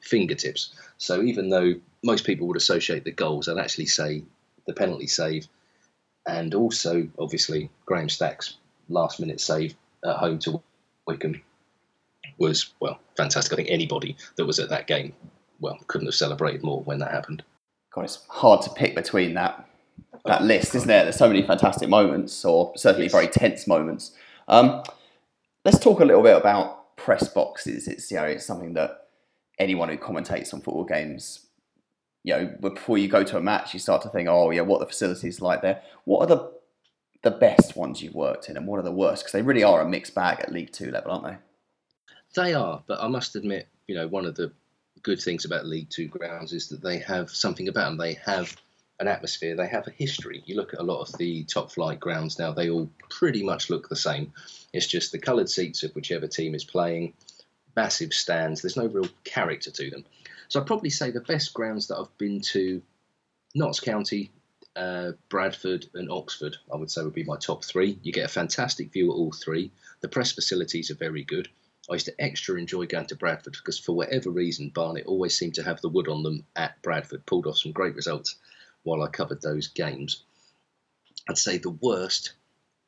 fingertips. 0.00 0.72
So 0.96 1.22
even 1.22 1.50
though 1.50 1.74
most 2.02 2.24
people 2.24 2.46
would 2.46 2.56
associate 2.56 3.04
the 3.04 3.10
goals, 3.10 3.48
I'd 3.48 3.58
actually 3.58 3.86
say 3.86 4.22
the 4.66 4.72
penalty 4.72 5.08
save 5.08 5.48
and 6.26 6.54
also 6.54 7.08
obviously 7.18 7.70
Graham 7.86 8.08
Stack's 8.08 8.58
last 8.88 9.20
minute 9.20 9.40
save 9.40 9.74
at 10.04 10.16
home 10.16 10.38
to 10.40 10.60
Wycombe 11.06 11.42
was 12.38 12.72
well 12.80 12.98
fantastic. 13.16 13.52
I 13.52 13.56
think 13.56 13.70
anybody 13.70 14.16
that 14.36 14.46
was 14.46 14.58
at 14.58 14.68
that 14.70 14.86
game 14.86 15.12
well 15.60 15.78
couldn't 15.86 16.06
have 16.06 16.14
celebrated 16.14 16.62
more 16.62 16.82
when 16.82 16.98
that 16.98 17.10
happened. 17.10 17.42
God, 17.92 18.04
it's 18.04 18.24
hard 18.28 18.62
to 18.62 18.70
pick 18.70 18.94
between 18.94 19.34
that 19.34 19.68
that 20.24 20.42
list, 20.42 20.74
isn't 20.74 20.88
there? 20.88 21.04
There's 21.04 21.16
so 21.16 21.28
many 21.28 21.42
fantastic 21.42 21.88
moments, 21.88 22.44
or 22.44 22.72
certainly 22.76 23.08
very 23.08 23.26
tense 23.26 23.66
moments. 23.66 24.12
Um, 24.48 24.82
let's 25.64 25.78
talk 25.78 26.00
a 26.00 26.04
little 26.04 26.22
bit 26.22 26.36
about 26.36 26.96
press 26.96 27.28
boxes. 27.28 27.88
It's 27.88 28.10
you 28.10 28.16
know 28.18 28.24
it's 28.24 28.46
something 28.46 28.74
that 28.74 29.08
anyone 29.58 29.88
who 29.88 29.96
commentates 29.96 30.54
on 30.54 30.60
football 30.60 30.84
games, 30.84 31.46
you 32.24 32.34
know, 32.34 32.54
before 32.60 32.98
you 32.98 33.08
go 33.08 33.24
to 33.24 33.36
a 33.36 33.40
match, 33.40 33.74
you 33.74 33.80
start 33.80 34.02
to 34.02 34.08
think, 34.08 34.28
oh 34.28 34.50
yeah, 34.50 34.60
what 34.62 34.80
the 34.80 34.86
facilities 34.86 35.40
like 35.40 35.62
there? 35.62 35.82
What 36.04 36.20
are 36.20 36.36
the 36.36 36.52
the 37.22 37.30
best 37.30 37.76
ones 37.76 38.02
you've 38.02 38.14
worked 38.14 38.48
in 38.48 38.56
and 38.56 38.66
what 38.66 38.80
are 38.80 38.82
the 38.82 38.90
worst? 38.90 39.22
Because 39.22 39.32
they 39.32 39.42
really 39.42 39.62
are 39.62 39.80
a 39.80 39.88
mixed 39.88 40.14
bag 40.14 40.40
at 40.40 40.52
League 40.52 40.72
Two 40.72 40.90
level, 40.90 41.12
aren't 41.12 41.24
they? 41.24 41.36
They 42.34 42.54
are, 42.54 42.82
but 42.86 43.00
I 43.00 43.08
must 43.08 43.36
admit, 43.36 43.68
you 43.86 43.94
know, 43.94 44.08
one 44.08 44.24
of 44.24 44.34
the 44.34 44.52
good 45.02 45.20
things 45.20 45.44
about 45.44 45.66
League 45.66 45.90
Two 45.90 46.08
grounds 46.08 46.52
is 46.52 46.68
that 46.68 46.82
they 46.82 46.98
have 46.98 47.30
something 47.30 47.68
about 47.68 47.90
them. 47.90 47.98
They 47.98 48.14
have 48.14 48.56
an 49.00 49.08
atmosphere, 49.08 49.56
they 49.56 49.66
have 49.66 49.86
a 49.88 49.90
history. 49.90 50.42
You 50.46 50.54
look 50.56 50.74
at 50.74 50.80
a 50.80 50.84
lot 50.84 51.00
of 51.00 51.18
the 51.18 51.44
top 51.44 51.72
flight 51.72 51.98
grounds 51.98 52.38
now, 52.38 52.52
they 52.52 52.70
all 52.70 52.88
pretty 53.10 53.42
much 53.42 53.68
look 53.68 53.88
the 53.88 53.96
same. 53.96 54.32
It's 54.72 54.86
just 54.86 55.10
the 55.10 55.18
coloured 55.18 55.50
seats 55.50 55.82
of 55.82 55.92
whichever 55.94 56.28
team 56.28 56.54
is 56.54 56.64
playing, 56.64 57.14
massive 57.74 58.12
stands, 58.12 58.62
there's 58.62 58.76
no 58.76 58.86
real 58.86 59.08
character 59.24 59.70
to 59.72 59.90
them. 59.90 60.04
So 60.52 60.60
I'd 60.60 60.66
probably 60.66 60.90
say 60.90 61.10
the 61.10 61.22
best 61.22 61.54
grounds 61.54 61.86
that 61.86 61.96
I've 61.96 62.18
been 62.18 62.42
to, 62.52 62.82
Notts 63.54 63.80
County, 63.80 64.30
uh, 64.76 65.12
Bradford, 65.30 65.86
and 65.94 66.10
Oxford, 66.10 66.58
I 66.70 66.76
would 66.76 66.90
say 66.90 67.02
would 67.02 67.14
be 67.14 67.24
my 67.24 67.38
top 67.38 67.64
three. 67.64 67.98
You 68.02 68.12
get 68.12 68.26
a 68.26 68.28
fantastic 68.28 68.92
view 68.92 69.10
at 69.10 69.14
all 69.14 69.32
three. 69.32 69.70
The 70.02 70.10
press 70.10 70.32
facilities 70.32 70.90
are 70.90 70.94
very 70.94 71.24
good. 71.24 71.48
I 71.88 71.94
used 71.94 72.04
to 72.04 72.20
extra 72.20 72.56
enjoy 72.56 72.84
going 72.84 73.06
to 73.06 73.16
Bradford 73.16 73.54
because, 73.54 73.78
for 73.78 73.96
whatever 73.96 74.28
reason, 74.28 74.68
Barnet 74.68 75.06
always 75.06 75.34
seemed 75.34 75.54
to 75.54 75.62
have 75.62 75.80
the 75.80 75.88
wood 75.88 76.06
on 76.06 76.22
them 76.22 76.44
at 76.54 76.82
Bradford. 76.82 77.24
Pulled 77.24 77.46
off 77.46 77.56
some 77.56 77.72
great 77.72 77.94
results 77.94 78.36
while 78.82 79.02
I 79.02 79.08
covered 79.08 79.40
those 79.40 79.68
games. 79.68 80.22
I'd 81.30 81.38
say 81.38 81.56
the 81.56 81.70
worst, 81.70 82.34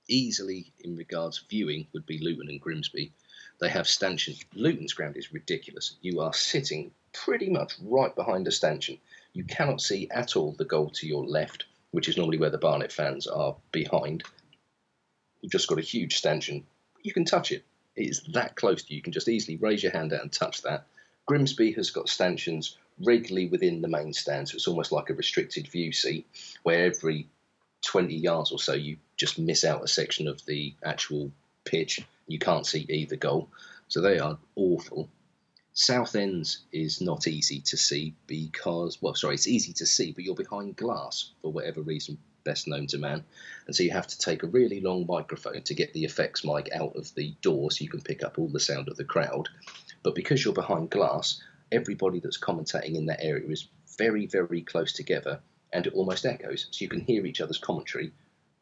easily 0.06 0.70
in 0.80 0.96
regards 0.96 1.42
viewing, 1.48 1.86
would 1.94 2.04
be 2.04 2.18
Luton 2.18 2.50
and 2.50 2.60
Grimsby. 2.60 3.14
They 3.58 3.70
have 3.70 3.88
stanchions. 3.88 4.44
Luton's 4.52 4.92
ground 4.92 5.16
is 5.16 5.32
ridiculous. 5.32 5.96
You 6.02 6.20
are 6.20 6.34
sitting 6.34 6.90
pretty 7.14 7.48
much 7.48 7.74
right 7.82 8.14
behind 8.14 8.46
a 8.46 8.52
stanchion 8.52 8.98
You 9.32 9.44
cannot 9.44 9.80
see 9.80 10.08
at 10.10 10.36
all 10.36 10.52
the 10.52 10.64
goal 10.64 10.90
to 10.90 11.06
your 11.06 11.24
left, 11.24 11.64
which 11.90 12.08
is 12.08 12.16
normally 12.16 12.38
where 12.38 12.50
the 12.50 12.58
Barnet 12.58 12.92
fans 12.92 13.26
are 13.26 13.56
behind. 13.72 14.24
You've 15.40 15.52
just 15.52 15.68
got 15.68 15.78
a 15.78 15.82
huge 15.82 16.16
stanchion. 16.16 16.66
You 17.02 17.12
can 17.12 17.24
touch 17.24 17.52
it. 17.52 17.64
It 17.96 18.10
is 18.10 18.22
that 18.32 18.56
close 18.56 18.82
to 18.82 18.92
you. 18.92 18.96
You 18.96 19.02
can 19.02 19.12
just 19.12 19.28
easily 19.28 19.56
raise 19.56 19.82
your 19.82 19.92
hand 19.92 20.12
out 20.12 20.22
and 20.22 20.32
touch 20.32 20.62
that. 20.62 20.86
Grimsby 21.26 21.72
has 21.72 21.90
got 21.90 22.08
stanchions 22.08 22.76
regularly 23.02 23.48
within 23.48 23.80
the 23.80 23.88
main 23.88 24.12
stand, 24.12 24.48
so 24.48 24.56
it's 24.56 24.68
almost 24.68 24.92
like 24.92 25.10
a 25.10 25.14
restricted 25.14 25.68
view 25.68 25.92
seat, 25.92 26.26
where 26.62 26.84
every 26.84 27.28
20 27.82 28.14
yards 28.14 28.52
or 28.52 28.58
so 28.58 28.72
you 28.72 28.96
just 29.16 29.38
miss 29.38 29.64
out 29.64 29.84
a 29.84 29.88
section 29.88 30.28
of 30.28 30.44
the 30.46 30.74
actual 30.84 31.30
pitch. 31.64 32.00
You 32.26 32.38
can't 32.38 32.66
see 32.66 32.86
either 32.88 33.16
goal, 33.16 33.48
so 33.88 34.00
they 34.00 34.18
are 34.18 34.38
awful. 34.56 35.08
Southends 35.74 36.58
is 36.72 37.00
not 37.00 37.26
easy 37.26 37.60
to 37.60 37.76
see 37.76 38.14
because, 38.28 39.02
well, 39.02 39.14
sorry, 39.14 39.34
it's 39.34 39.48
easy 39.48 39.72
to 39.74 39.86
see, 39.86 40.12
but 40.12 40.22
you're 40.22 40.36
behind 40.36 40.76
glass 40.76 41.30
for 41.42 41.50
whatever 41.50 41.82
reason 41.82 42.16
best 42.44 42.68
known 42.68 42.86
to 42.86 42.98
man. 42.98 43.24
And 43.66 43.74
so 43.74 43.82
you 43.82 43.90
have 43.90 44.06
to 44.06 44.18
take 44.18 44.42
a 44.42 44.48
really 44.48 44.80
long 44.80 45.06
microphone 45.08 45.62
to 45.62 45.74
get 45.74 45.92
the 45.92 46.04
effects 46.04 46.44
mic 46.44 46.68
out 46.72 46.94
of 46.94 47.12
the 47.14 47.34
door 47.40 47.70
so 47.70 47.82
you 47.82 47.90
can 47.90 48.02
pick 48.02 48.22
up 48.22 48.38
all 48.38 48.48
the 48.48 48.60
sound 48.60 48.88
of 48.88 48.96
the 48.96 49.04
crowd. 49.04 49.48
But 50.02 50.14
because 50.14 50.44
you're 50.44 50.54
behind 50.54 50.90
glass, 50.90 51.42
everybody 51.72 52.20
that's 52.20 52.38
commentating 52.38 52.94
in 52.94 53.06
that 53.06 53.24
area 53.24 53.48
is 53.48 53.66
very, 53.98 54.26
very 54.26 54.62
close 54.62 54.92
together 54.92 55.40
and 55.72 55.86
it 55.86 55.94
almost 55.94 56.24
echoes. 56.24 56.68
So 56.70 56.84
you 56.84 56.88
can 56.88 57.00
hear 57.00 57.26
each 57.26 57.40
other's 57.40 57.58
commentary 57.58 58.12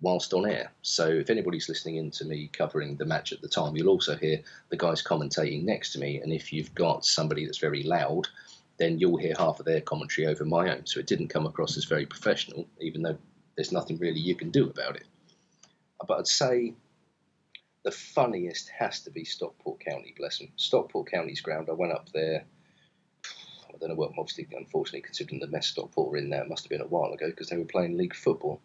whilst 0.02 0.34
on 0.34 0.50
air. 0.50 0.70
So 0.82 1.08
if 1.08 1.30
anybody's 1.30 1.68
listening 1.68 1.96
in 1.96 2.10
to 2.12 2.24
me 2.24 2.50
covering 2.52 2.96
the 2.96 3.06
match 3.06 3.32
at 3.32 3.40
the 3.40 3.48
time, 3.48 3.76
you'll 3.76 3.88
also 3.88 4.16
hear 4.16 4.40
the 4.68 4.76
guys 4.76 5.02
commentating 5.02 5.62
next 5.62 5.92
to 5.92 6.00
me. 6.00 6.20
And 6.20 6.32
if 6.32 6.52
you've 6.52 6.74
got 6.74 7.06
somebody 7.06 7.46
that's 7.46 7.58
very 7.58 7.84
loud, 7.84 8.26
then 8.78 8.98
you'll 8.98 9.16
hear 9.16 9.34
half 9.38 9.60
of 9.60 9.64
their 9.64 9.80
commentary 9.80 10.26
over 10.26 10.44
my 10.44 10.74
own. 10.74 10.84
So 10.86 10.98
it 10.98 11.06
didn't 11.06 11.28
come 11.28 11.46
across 11.46 11.76
as 11.76 11.84
very 11.84 12.04
professional, 12.04 12.66
even 12.80 13.02
though 13.02 13.16
there's 13.56 13.72
nothing 13.72 13.96
really 13.98 14.18
you 14.18 14.34
can 14.34 14.50
do 14.50 14.68
about 14.68 14.96
it. 14.96 15.04
But 16.06 16.18
I'd 16.18 16.26
say 16.26 16.74
the 17.84 17.92
funniest 17.92 18.70
has 18.70 19.00
to 19.02 19.10
be 19.10 19.24
Stockport 19.24 19.78
County, 19.80 20.14
bless 20.18 20.38
them. 20.38 20.48
Stockport 20.56 21.10
County's 21.10 21.40
ground, 21.40 21.68
I 21.70 21.74
went 21.74 21.92
up 21.92 22.08
there. 22.12 22.44
I 23.68 23.78
don't 23.78 23.88
know 23.88 23.94
what, 23.94 24.12
obviously, 24.18 24.48
unfortunately, 24.52 25.02
considering 25.02 25.38
the 25.38 25.46
mess 25.46 25.68
Stockport 25.68 26.10
were 26.10 26.16
in 26.16 26.28
there, 26.28 26.42
it 26.42 26.48
must 26.48 26.64
have 26.64 26.70
been 26.70 26.80
a 26.80 26.86
while 26.86 27.12
ago 27.12 27.28
because 27.30 27.48
they 27.48 27.56
were 27.56 27.64
playing 27.64 27.96
league 27.96 28.16
football 28.16 28.60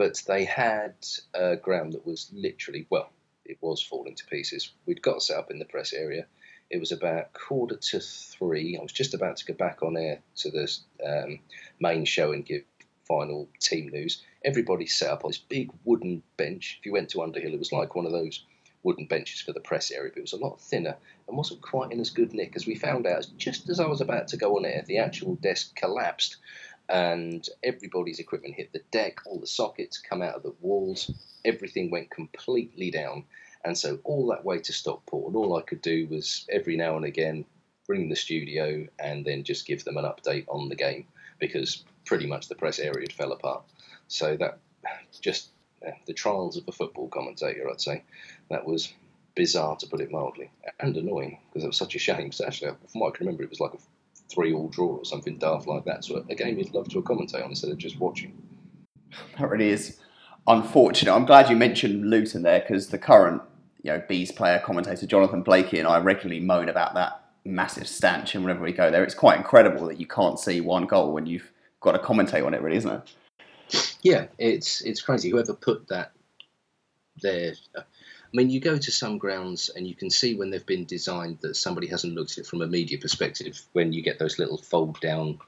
but 0.00 0.22
they 0.26 0.46
had 0.46 0.94
a 1.34 1.56
ground 1.56 1.92
that 1.92 2.06
was 2.06 2.30
literally, 2.32 2.86
well, 2.88 3.10
it 3.44 3.58
was 3.60 3.82
falling 3.82 4.14
to 4.14 4.24
pieces. 4.24 4.72
We'd 4.86 5.02
got 5.02 5.22
set 5.22 5.36
up 5.36 5.50
in 5.50 5.58
the 5.58 5.66
press 5.66 5.92
area. 5.92 6.24
It 6.70 6.80
was 6.80 6.90
about 6.90 7.34
quarter 7.34 7.76
to 7.76 8.00
three. 8.00 8.78
I 8.78 8.82
was 8.82 8.92
just 8.92 9.12
about 9.12 9.36
to 9.36 9.44
go 9.44 9.52
back 9.52 9.82
on 9.82 9.98
air 9.98 10.20
to 10.36 10.50
the 10.50 10.74
um, 11.06 11.40
main 11.80 12.06
show 12.06 12.32
and 12.32 12.46
give 12.46 12.62
final 13.06 13.46
team 13.58 13.88
news. 13.88 14.22
Everybody 14.42 14.86
set 14.86 15.10
up 15.10 15.26
on 15.26 15.32
this 15.32 15.36
big 15.36 15.70
wooden 15.84 16.22
bench. 16.38 16.78
If 16.80 16.86
you 16.86 16.92
went 16.92 17.10
to 17.10 17.20
Underhill, 17.20 17.52
it 17.52 17.58
was 17.58 17.70
like 17.70 17.94
one 17.94 18.06
of 18.06 18.12
those 18.12 18.42
wooden 18.82 19.04
benches 19.04 19.42
for 19.42 19.52
the 19.52 19.60
press 19.60 19.90
area, 19.90 20.12
but 20.14 20.20
it 20.20 20.22
was 20.22 20.32
a 20.32 20.38
lot 20.38 20.62
thinner 20.62 20.96
and 21.28 21.36
wasn't 21.36 21.60
quite 21.60 21.92
in 21.92 22.00
as 22.00 22.08
good 22.08 22.32
nick 22.32 22.56
as 22.56 22.66
we 22.66 22.74
found 22.74 23.06
out. 23.06 23.26
Just 23.36 23.68
as 23.68 23.80
I 23.80 23.86
was 23.86 24.00
about 24.00 24.28
to 24.28 24.38
go 24.38 24.56
on 24.56 24.64
air, 24.64 24.82
the 24.86 24.96
actual 24.96 25.34
desk 25.34 25.76
collapsed 25.76 26.38
and 26.90 27.46
everybody's 27.62 28.18
equipment 28.18 28.56
hit 28.56 28.72
the 28.72 28.82
deck, 28.90 29.18
all 29.24 29.38
the 29.38 29.46
sockets 29.46 29.98
come 29.98 30.22
out 30.22 30.34
of 30.34 30.42
the 30.42 30.54
walls, 30.60 31.10
everything 31.44 31.90
went 31.90 32.10
completely 32.10 32.90
down. 32.90 33.24
And 33.64 33.78
so 33.78 34.00
all 34.04 34.26
that 34.28 34.44
way 34.44 34.58
to 34.58 34.72
Stockport, 34.72 35.28
and 35.28 35.36
all 35.36 35.56
I 35.56 35.62
could 35.62 35.82
do 35.82 36.06
was 36.08 36.46
every 36.50 36.76
now 36.76 36.96
and 36.96 37.04
again 37.04 37.44
ring 37.88 38.08
the 38.08 38.16
studio 38.16 38.86
and 38.98 39.24
then 39.24 39.44
just 39.44 39.66
give 39.66 39.84
them 39.84 39.96
an 39.96 40.04
update 40.04 40.46
on 40.48 40.68
the 40.68 40.76
game 40.76 41.06
because 41.38 41.84
pretty 42.04 42.26
much 42.26 42.48
the 42.48 42.54
press 42.54 42.78
area 42.78 43.02
had 43.02 43.12
fell 43.12 43.32
apart. 43.32 43.64
So 44.08 44.36
that 44.36 44.58
just 45.20 45.50
the 46.06 46.12
trials 46.12 46.56
of 46.56 46.64
a 46.68 46.72
football 46.72 47.08
commentator, 47.08 47.68
I'd 47.70 47.80
say, 47.80 48.02
that 48.48 48.66
was 48.66 48.92
bizarre 49.34 49.76
to 49.76 49.86
put 49.86 50.00
it 50.00 50.10
mildly 50.10 50.50
and 50.80 50.96
annoying 50.96 51.38
because 51.48 51.64
it 51.64 51.68
was 51.68 51.76
such 51.76 51.94
a 51.94 51.98
shame. 51.98 52.24
Because 52.24 52.40
actually, 52.40 52.72
from 52.88 53.00
what 53.00 53.14
I 53.14 53.16
can 53.16 53.26
remember, 53.26 53.44
it 53.44 53.50
was 53.50 53.60
like 53.60 53.74
a 53.74 53.78
three 54.32 54.52
all 54.52 54.68
draw 54.68 54.96
or 54.98 55.04
something 55.04 55.38
daft 55.38 55.66
like 55.66 55.84
that. 55.84 56.04
So 56.04 56.24
a 56.28 56.34
game 56.34 56.58
you'd 56.58 56.74
love 56.74 56.88
to 56.88 57.02
commentate 57.02 57.42
on 57.42 57.50
instead 57.50 57.70
of 57.70 57.78
just 57.78 57.98
watching. 57.98 58.32
That 59.38 59.50
really 59.50 59.70
is 59.70 59.98
unfortunate. 60.46 61.12
I'm 61.12 61.26
glad 61.26 61.50
you 61.50 61.56
mentioned 61.56 62.08
Luton 62.08 62.42
there 62.42 62.60
because 62.60 62.88
the 62.88 62.98
current 62.98 63.42
you 63.82 63.90
know 63.92 64.02
Bees 64.08 64.30
player 64.30 64.60
commentator 64.64 65.06
Jonathan 65.06 65.42
Blakey 65.42 65.78
and 65.78 65.88
I 65.88 65.98
regularly 65.98 66.40
moan 66.40 66.68
about 66.68 66.94
that 66.94 67.24
massive 67.44 67.88
stanch 67.88 68.34
and 68.34 68.44
whenever 68.44 68.62
we 68.62 68.72
go 68.72 68.90
there 68.90 69.02
it's 69.02 69.14
quite 69.14 69.38
incredible 69.38 69.86
that 69.86 69.98
you 69.98 70.06
can't 70.06 70.38
see 70.38 70.60
one 70.60 70.86
goal 70.86 71.12
when 71.12 71.26
you've 71.26 71.50
got 71.80 71.92
to 71.92 71.98
commentate 71.98 72.44
on 72.44 72.52
it 72.52 72.60
really 72.60 72.76
isn't 72.76 72.90
it 73.70 73.96
yeah 74.02 74.26
it's 74.38 74.82
it's 74.82 75.00
crazy 75.00 75.30
whoever 75.30 75.54
put 75.54 75.88
that 75.88 76.12
there 77.22 77.54
I 78.32 78.36
mean, 78.36 78.50
you 78.50 78.60
go 78.60 78.78
to 78.78 78.90
some 78.92 79.18
grounds 79.18 79.70
and 79.74 79.86
you 79.88 79.94
can 79.94 80.08
see 80.08 80.34
when 80.34 80.50
they've 80.50 80.64
been 80.64 80.84
designed 80.84 81.38
that 81.40 81.56
somebody 81.56 81.88
hasn't 81.88 82.14
looked 82.14 82.32
at 82.32 82.38
it 82.38 82.46
from 82.46 82.62
a 82.62 82.66
media 82.66 82.96
perspective. 82.96 83.60
When 83.72 83.92
you 83.92 84.02
get 84.02 84.20
those 84.20 84.38
little 84.38 84.58
fold 84.58 85.00
down, 85.00 85.40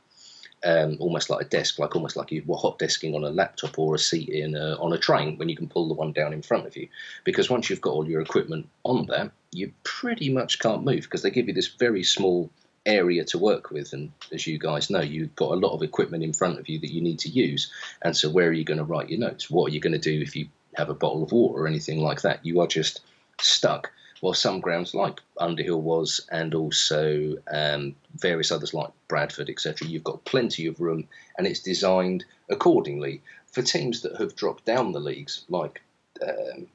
um, 0.64 0.96
almost 0.98 1.30
like 1.30 1.46
a 1.46 1.48
desk, 1.48 1.78
like 1.78 1.94
almost 1.94 2.16
like 2.16 2.32
you 2.32 2.42
were 2.44 2.56
hot 2.56 2.80
desking 2.80 3.14
on 3.14 3.22
a 3.22 3.30
laptop 3.30 3.78
or 3.78 3.94
a 3.94 3.98
seat 3.98 4.28
in 4.28 4.56
a, 4.56 4.74
on 4.80 4.92
a 4.92 4.98
train, 4.98 5.38
when 5.38 5.48
you 5.48 5.56
can 5.56 5.68
pull 5.68 5.86
the 5.86 5.94
one 5.94 6.12
down 6.12 6.32
in 6.32 6.42
front 6.42 6.66
of 6.66 6.76
you. 6.76 6.88
Because 7.24 7.48
once 7.48 7.70
you've 7.70 7.80
got 7.80 7.92
all 7.92 8.08
your 8.08 8.20
equipment 8.20 8.68
on 8.82 9.06
there, 9.06 9.30
you 9.52 9.72
pretty 9.84 10.30
much 10.30 10.58
can't 10.58 10.84
move 10.84 11.02
because 11.02 11.22
they 11.22 11.30
give 11.30 11.46
you 11.46 11.54
this 11.54 11.68
very 11.68 12.02
small 12.02 12.50
area 12.84 13.24
to 13.26 13.38
work 13.38 13.70
with. 13.70 13.92
And 13.92 14.10
as 14.32 14.46
you 14.46 14.58
guys 14.58 14.90
know, 14.90 15.00
you've 15.00 15.36
got 15.36 15.52
a 15.52 15.56
lot 15.56 15.72
of 15.72 15.82
equipment 15.82 16.24
in 16.24 16.32
front 16.32 16.58
of 16.58 16.68
you 16.68 16.80
that 16.80 16.92
you 16.92 17.00
need 17.00 17.20
to 17.20 17.28
use. 17.28 17.70
And 18.02 18.16
so, 18.16 18.28
where 18.30 18.48
are 18.48 18.52
you 18.52 18.64
going 18.64 18.78
to 18.78 18.84
write 18.84 19.10
your 19.10 19.20
notes? 19.20 19.50
What 19.50 19.70
are 19.70 19.74
you 19.74 19.80
going 19.80 19.92
to 19.92 19.98
do 19.98 20.20
if 20.20 20.34
you 20.34 20.48
have 20.74 20.88
a 20.88 20.94
bottle 20.94 21.22
of 21.22 21.32
water 21.32 21.62
or 21.62 21.66
anything 21.66 22.00
like 22.00 22.22
that. 22.22 22.44
You 22.44 22.60
are 22.60 22.66
just 22.66 23.00
stuck. 23.40 23.90
Well, 24.22 24.34
some 24.34 24.60
grounds 24.60 24.94
like 24.94 25.20
Underhill 25.38 25.82
was, 25.82 26.20
and 26.30 26.54
also 26.54 27.36
um, 27.52 27.96
various 28.14 28.52
others 28.52 28.72
like 28.72 28.90
Bradford, 29.08 29.50
etc., 29.50 29.88
you've 29.88 30.04
got 30.04 30.24
plenty 30.24 30.66
of 30.66 30.80
room, 30.80 31.08
and 31.36 31.46
it's 31.46 31.60
designed 31.60 32.24
accordingly 32.48 33.20
for 33.46 33.62
teams 33.62 34.02
that 34.02 34.16
have 34.18 34.36
dropped 34.36 34.64
down 34.64 34.92
the 34.92 35.00
leagues, 35.00 35.44
like 35.48 35.82
um, 36.22 36.68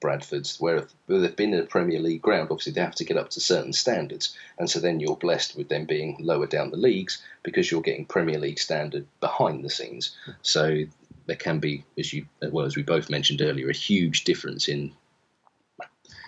Bradford's, 0.00 0.58
where 0.58 0.86
they've 1.06 1.36
been 1.36 1.52
in 1.52 1.60
a 1.60 1.66
Premier 1.66 2.00
League 2.00 2.22
ground, 2.22 2.48
obviously 2.50 2.72
they 2.72 2.80
have 2.80 2.94
to 2.94 3.04
get 3.04 3.18
up 3.18 3.28
to 3.30 3.40
certain 3.40 3.74
standards, 3.74 4.34
and 4.58 4.70
so 4.70 4.80
then 4.80 4.98
you're 4.98 5.16
blessed 5.16 5.54
with 5.54 5.68
them 5.68 5.84
being 5.84 6.16
lower 6.18 6.46
down 6.46 6.70
the 6.70 6.78
leagues 6.78 7.22
because 7.42 7.70
you're 7.70 7.82
getting 7.82 8.06
Premier 8.06 8.38
League 8.38 8.58
standard 8.58 9.06
behind 9.20 9.62
the 9.62 9.70
scenes. 9.70 10.16
So 10.40 10.84
there 11.26 11.36
can 11.36 11.58
be, 11.58 11.84
as 11.98 12.12
you 12.12 12.26
well 12.40 12.66
as 12.66 12.76
we 12.76 12.82
both 12.82 13.10
mentioned 13.10 13.42
earlier, 13.42 13.68
a 13.68 13.74
huge 13.74 14.24
difference 14.24 14.68
in 14.68 14.92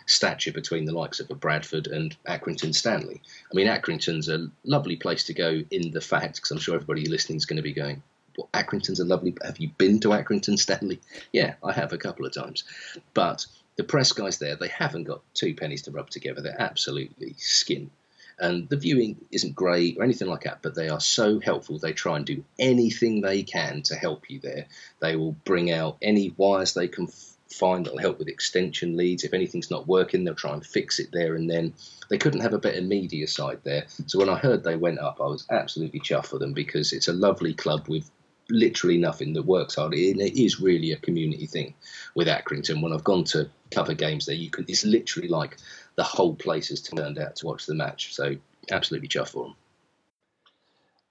stature 0.07 0.53
between 0.53 0.87
the 0.87 0.93
likes 0.93 1.21
of 1.21 1.31
a 1.31 1.35
Bradford 1.35 1.87
and 1.87 2.17
Accrington 2.27 2.75
Stanley. 2.75 3.21
I 3.51 3.55
mean, 3.55 3.67
Accrington's 3.67 4.29
a 4.29 4.49
lovely 4.65 4.97
place 4.97 5.25
to 5.25 5.35
go 5.35 5.63
in 5.71 5.91
the 5.91 6.01
fact, 6.01 6.37
because 6.37 6.51
I'm 6.51 6.59
sure 6.59 6.75
everybody 6.75 7.07
listening 7.07 7.37
is 7.37 7.47
going 7.47 7.59
to 7.59 7.63
be 7.63 7.75
going, 7.75 8.03
well, 8.37 8.49
Accrington's 8.55 9.01
a 9.01 9.05
lovely. 9.05 9.37
Have 9.45 9.59
you 9.59 9.69
been 9.79 10.01
to 10.01 10.09
Accrington 10.09 10.59
Stanley? 10.59 11.01
Yeah, 11.33 11.55
I 11.63 11.73
have 11.73 11.93
a 11.93 11.99
couple 11.99 12.25
of 12.25 12.33
times. 12.33 12.65
But 13.13 13.45
the 13.77 13.85
press 13.85 14.13
guys 14.13 14.39
there, 14.39 14.57
they 14.57 14.69
haven't 14.69 15.05
got 15.05 15.21
two 15.35 15.55
pennies 15.55 15.83
to 15.83 15.91
rub 15.91 16.09
together. 16.09 16.41
They're 16.41 16.61
absolutely 16.61 17.35
skin. 17.37 17.91
And 18.41 18.69
the 18.69 18.77
viewing 18.77 19.17
isn't 19.33 19.55
great 19.55 19.99
or 19.99 20.05
anything 20.05 20.29
like 20.29 20.45
that, 20.45 20.63
but 20.63 20.75
they 20.75 20.89
are 20.89 21.01
so 21.01 21.41
helpful. 21.41 21.79
They 21.79 21.93
try 21.93 22.17
and 22.17 22.25
do 22.25 22.45
anything 22.59 23.21
they 23.21 23.43
can 23.43 23.83
to 23.83 23.97
help 23.97 24.31
you 24.31 24.39
there. 24.39 24.67
They 25.01 25.17
will 25.17 25.33
bring 25.45 25.71
out 25.71 25.99
any 26.01 26.35
wires 26.37 26.75
they 26.75 26.89
can 26.89 27.09
find 27.51 27.87
that'll 27.87 27.99
help 27.99 28.19
with 28.19 28.29
extension 28.29 28.97
leads. 28.97 29.25
If 29.25 29.35
anything's 29.35 29.71
not 29.71 29.89
working, 29.89 30.25
they'll 30.25 30.35
try 30.35 30.53
and 30.53 30.65
fix 30.65 30.99
it 30.99 31.09
there 31.13 31.35
and 31.35 31.51
then. 31.51 31.75
They 32.09 32.19
couldn't 32.19 32.41
have 32.41 32.55
a 32.55 32.59
better 32.59 32.81
media 32.81 33.27
side 33.27 33.61
there. 33.65 33.85
So 34.07 34.19
when 34.19 34.31
I 34.31 34.39
heard 34.39 34.65
they 34.65 34.77
went 34.77 34.99
up, 34.99 35.21
I 35.21 35.27
was 35.27 35.47
absolutely 35.51 36.01
chuffed 36.01 36.29
for 36.29 36.39
them 36.39 36.55
because 36.55 36.93
it's 36.93 37.09
a 37.09 37.13
lovely 37.13 37.53
club 37.53 37.87
with 37.89 38.11
literally 38.51 38.99
nothing 38.99 39.35
that 39.35 39.43
works 39.43 39.75
hard. 39.75 39.95
It, 39.95 40.19
it 40.19 40.43
is 40.43 40.61
really 40.61 40.93
a 40.93 40.97
community 40.97 41.47
thing 41.47 41.75
with 42.15 42.29
Accrington. 42.29 42.83
When 42.83 42.93
I've 42.93 43.05
gone 43.05 43.25
to 43.25 43.51
cover 43.71 43.95
games 43.95 44.27
there, 44.27 44.35
you 44.35 44.51
can. 44.51 44.65
It's 44.69 44.85
literally 44.85 45.29
like 45.29 45.59
the 45.99 46.05
whole 46.05 46.37
place 46.37 46.69
has 46.69 46.81
turned 46.81 47.19
out 47.19 47.35
to 47.35 47.47
watch 47.47 47.67
the 47.67 47.75
match. 47.75 48.15
So 48.15 48.37
absolutely 48.71 49.09
chuffed 49.09 49.31
for 49.31 49.47
them. 49.47 49.57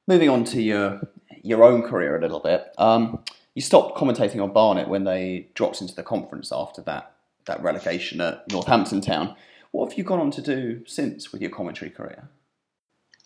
Moving 0.07 0.29
on 0.29 0.45
to 0.45 0.61
your 0.61 1.01
your 1.43 1.63
own 1.63 1.83
career 1.83 2.17
a 2.17 2.21
little 2.21 2.39
bit. 2.39 2.73
Um, 2.77 3.19
you 3.53 3.61
stopped 3.61 3.97
commentating 3.97 4.41
on 4.41 4.53
Barnet 4.53 4.87
when 4.87 5.03
they 5.03 5.49
dropped 5.55 5.81
into 5.81 5.93
the 5.93 6.03
conference 6.03 6.51
after 6.53 6.81
that 6.83 7.11
that 7.45 7.61
relegation 7.61 8.21
at 8.21 8.49
Northampton 8.49 9.01
Town. 9.01 9.35
What 9.71 9.89
have 9.89 9.97
you 9.97 10.05
gone 10.05 10.21
on 10.21 10.31
to 10.31 10.41
do 10.41 10.83
since 10.87 11.33
with 11.33 11.41
your 11.41 11.51
commentary 11.51 11.91
career? 11.91 12.29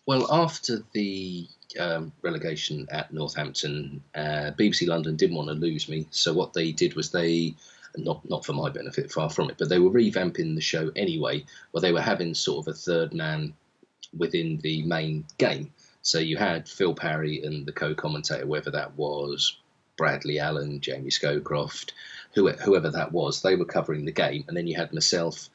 Well, 0.04 0.26
after 0.32 0.82
the 0.92 1.46
um, 1.78 2.12
relegation 2.22 2.88
at 2.90 3.12
Northampton, 3.12 4.02
uh, 4.16 4.50
BBC 4.58 4.88
London 4.88 5.14
didn't 5.14 5.36
want 5.36 5.48
to 5.48 5.54
lose 5.54 5.88
me, 5.88 6.08
so 6.10 6.32
what 6.32 6.54
they 6.54 6.72
did 6.72 6.96
was 6.96 7.12
they 7.12 7.54
not 7.96 8.28
not 8.28 8.44
for 8.44 8.52
my 8.52 8.70
benefit, 8.70 9.12
far 9.12 9.30
from 9.30 9.50
it, 9.50 9.56
but 9.58 9.68
they 9.68 9.78
were 9.78 9.90
revamping 9.90 10.54
the 10.54 10.60
show 10.60 10.90
anyway, 10.96 11.44
where 11.70 11.82
they 11.82 11.92
were 11.92 12.00
having 12.00 12.34
sort 12.34 12.66
of 12.66 12.72
a 12.72 12.76
third 12.76 13.14
man 13.14 13.54
within 14.16 14.58
the 14.58 14.82
main 14.82 15.24
game. 15.38 15.72
So 16.02 16.18
you 16.18 16.36
had 16.36 16.68
Phil 16.68 16.94
Parry 16.94 17.42
and 17.42 17.64
the 17.64 17.72
co-commentator, 17.72 18.46
whether 18.46 18.72
that 18.72 18.96
was 18.96 19.56
Bradley 19.96 20.40
Allen, 20.40 20.80
Jamie 20.80 21.10
Scowcroft, 21.10 21.92
whoever 22.34 22.90
that 22.90 23.12
was, 23.12 23.42
they 23.42 23.56
were 23.56 23.64
covering 23.64 24.04
the 24.04 24.12
game, 24.12 24.44
and 24.48 24.56
then 24.56 24.66
you 24.66 24.76
had 24.76 24.92
myself. 24.92 25.48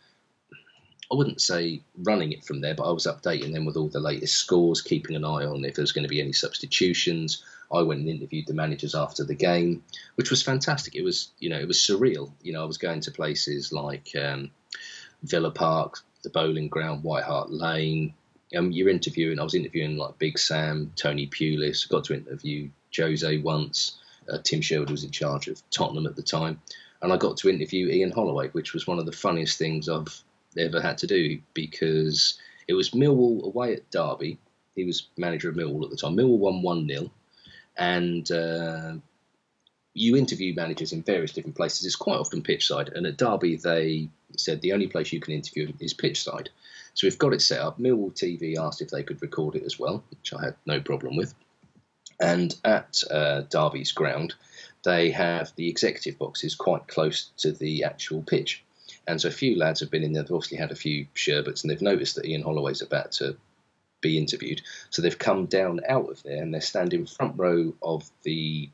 I 1.12 1.16
wouldn't 1.16 1.42
say 1.42 1.82
running 2.04 2.34
it 2.34 2.44
from 2.44 2.60
there, 2.62 2.76
but 2.76 2.88
I 2.88 2.92
was 2.92 3.08
updating 3.08 3.54
them 3.54 3.66
with 3.66 3.78
all 3.78 3.88
the 3.88 4.00
latest 4.00 4.36
scores, 4.36 4.82
keeping 4.82 5.16
an 5.16 5.24
eye 5.24 5.46
on 5.46 5.64
if 5.64 5.76
there 5.76 5.84
was 5.84 5.94
going 5.94 6.04
to 6.04 6.10
be 6.10 6.22
any 6.22 6.34
substitutions. 6.34 7.44
I 7.72 7.82
went 7.82 8.02
and 8.02 8.10
interviewed 8.10 8.48
the 8.48 8.54
managers 8.54 8.96
after 8.96 9.24
the 9.24 9.36
game, 9.36 9.84
which 10.16 10.30
was 10.30 10.42
fantastic. 10.42 10.96
It 10.96 11.04
was, 11.04 11.32
you 11.40 11.50
know, 11.50 11.60
it 11.60 11.68
was 11.68 11.78
surreal. 11.78 12.32
You 12.42 12.54
know, 12.54 12.62
I 12.62 12.66
was 12.66 12.78
going 12.78 13.02
to 13.02 13.12
places 13.12 13.74
like 13.74 14.10
um, 14.20 14.52
Villa 15.24 15.52
Park, 15.52 16.00
the 16.24 16.30
Boleyn 16.30 16.70
Ground, 16.70 17.04
White 17.04 17.26
Hart 17.26 17.52
Lane. 17.52 18.14
Um, 18.56 18.72
you're 18.72 18.90
interviewing. 18.90 19.40
I 19.40 19.44
was 19.44 19.56
interviewing 19.56 19.98
like 19.98 20.18
Big 20.18 20.40
Sam, 20.40 20.92
Tony 20.96 21.28
Pulis. 21.28 21.88
Got 21.90 22.06
to 22.06 22.16
interview 22.16 22.70
Jose 22.96 23.38
once. 23.40 23.98
Uh, 24.32 24.38
Tim 24.44 24.62
Sherwood 24.62 24.90
was 24.90 25.04
in 25.04 25.12
charge 25.12 25.48
of 25.48 25.62
Tottenham 25.70 26.06
at 26.06 26.16
the 26.16 26.24
time, 26.24 26.62
and 27.02 27.14
I 27.14 27.18
got 27.18 27.38
to 27.38 27.50
interview 27.50 27.88
Ian 27.88 28.12
Holloway, 28.12 28.50
which 28.50 28.74
was 28.74 28.86
one 28.86 29.00
of 29.00 29.06
the 29.06 29.12
funniest 29.12 29.58
things 29.58 29.88
I've 29.88 30.22
ever 30.58 30.82
had 30.82 30.98
to 31.00 31.08
do 31.08 31.40
because 31.54 32.38
it 32.68 32.74
was 32.74 32.92
Millwall 32.92 33.44
away 33.44 33.74
at 33.74 33.90
Derby. 33.92 34.38
He 34.76 34.84
was 34.84 35.08
manager 35.18 35.50
of 35.50 35.56
Millwall 35.56 35.84
at 35.84 35.90
the 35.90 35.98
time. 35.98 36.16
Millwall 36.16 36.40
won 36.40 36.62
one 36.62 36.88
0 36.88 37.10
and 37.78 38.30
uh, 38.32 38.94
you 39.94 40.16
interview 40.16 40.54
managers 40.54 40.94
in 40.94 41.04
various 41.04 41.32
different 41.32 41.56
places. 41.56 41.86
It's 41.86 41.96
quite 41.96 42.18
often 42.18 42.42
pitch 42.42 42.68
side, 42.68 42.90
and 42.90 43.06
at 43.06 43.18
Derby 43.18 43.56
they 43.56 44.10
said 44.36 44.62
the 44.62 44.74
only 44.74 44.88
place 44.88 45.12
you 45.12 45.20
can 45.20 45.34
interview 45.34 45.72
is 45.80 45.94
pitch 45.94 46.24
side. 46.24 46.50
So 46.94 47.06
we've 47.06 47.18
got 47.18 47.34
it 47.34 47.42
set 47.42 47.60
up. 47.60 47.80
Millwall 47.80 48.14
TV 48.14 48.58
asked 48.58 48.82
if 48.82 48.90
they 48.90 49.04
could 49.04 49.22
record 49.22 49.56
it 49.56 49.64
as 49.64 49.80
well, 49.80 50.04
which 50.10 50.34
I 50.34 50.46
had 50.46 50.56
no 50.66 50.80
problem 50.80 51.16
with. 51.16 51.34
And 52.20 52.56
at 52.64 53.04
uh, 53.12 53.42
Derby's 53.42 53.92
ground, 53.92 54.34
they 54.84 55.12
have 55.12 55.54
the 55.56 55.70
executive 55.70 56.18
boxes 56.18 56.56
quite 56.56 56.88
close 56.88 57.32
to 57.38 57.52
the 57.52 57.84
actual 57.84 58.24
pitch. 58.24 58.64
And 59.08 59.22
so 59.22 59.30
a 59.30 59.32
few 59.32 59.58
lads 59.58 59.80
have 59.80 59.92
been 59.92 60.04
in 60.04 60.14
there. 60.14 60.24
They've 60.24 60.32
obviously 60.32 60.58
had 60.58 60.72
a 60.72 60.76
few 60.76 61.08
sherbets, 61.14 61.64
and 61.64 61.70
they've 61.70 61.82
noticed 61.82 62.16
that 62.16 62.26
Ian 62.26 62.42
Holloway's 62.42 62.82
about 62.82 63.12
to 63.14 63.38
be 64.02 64.18
interviewed. 64.18 64.62
So 64.90 65.02
they've 65.02 65.18
come 65.18 65.46
down 65.46 65.82
out 65.88 66.10
of 66.10 66.24
there, 66.24 66.42
and 66.42 66.54
they're 66.54 66.62
standing 66.62 67.06
front 67.06 67.34
row 67.38 67.74
of 67.82 68.10
the 68.24 68.70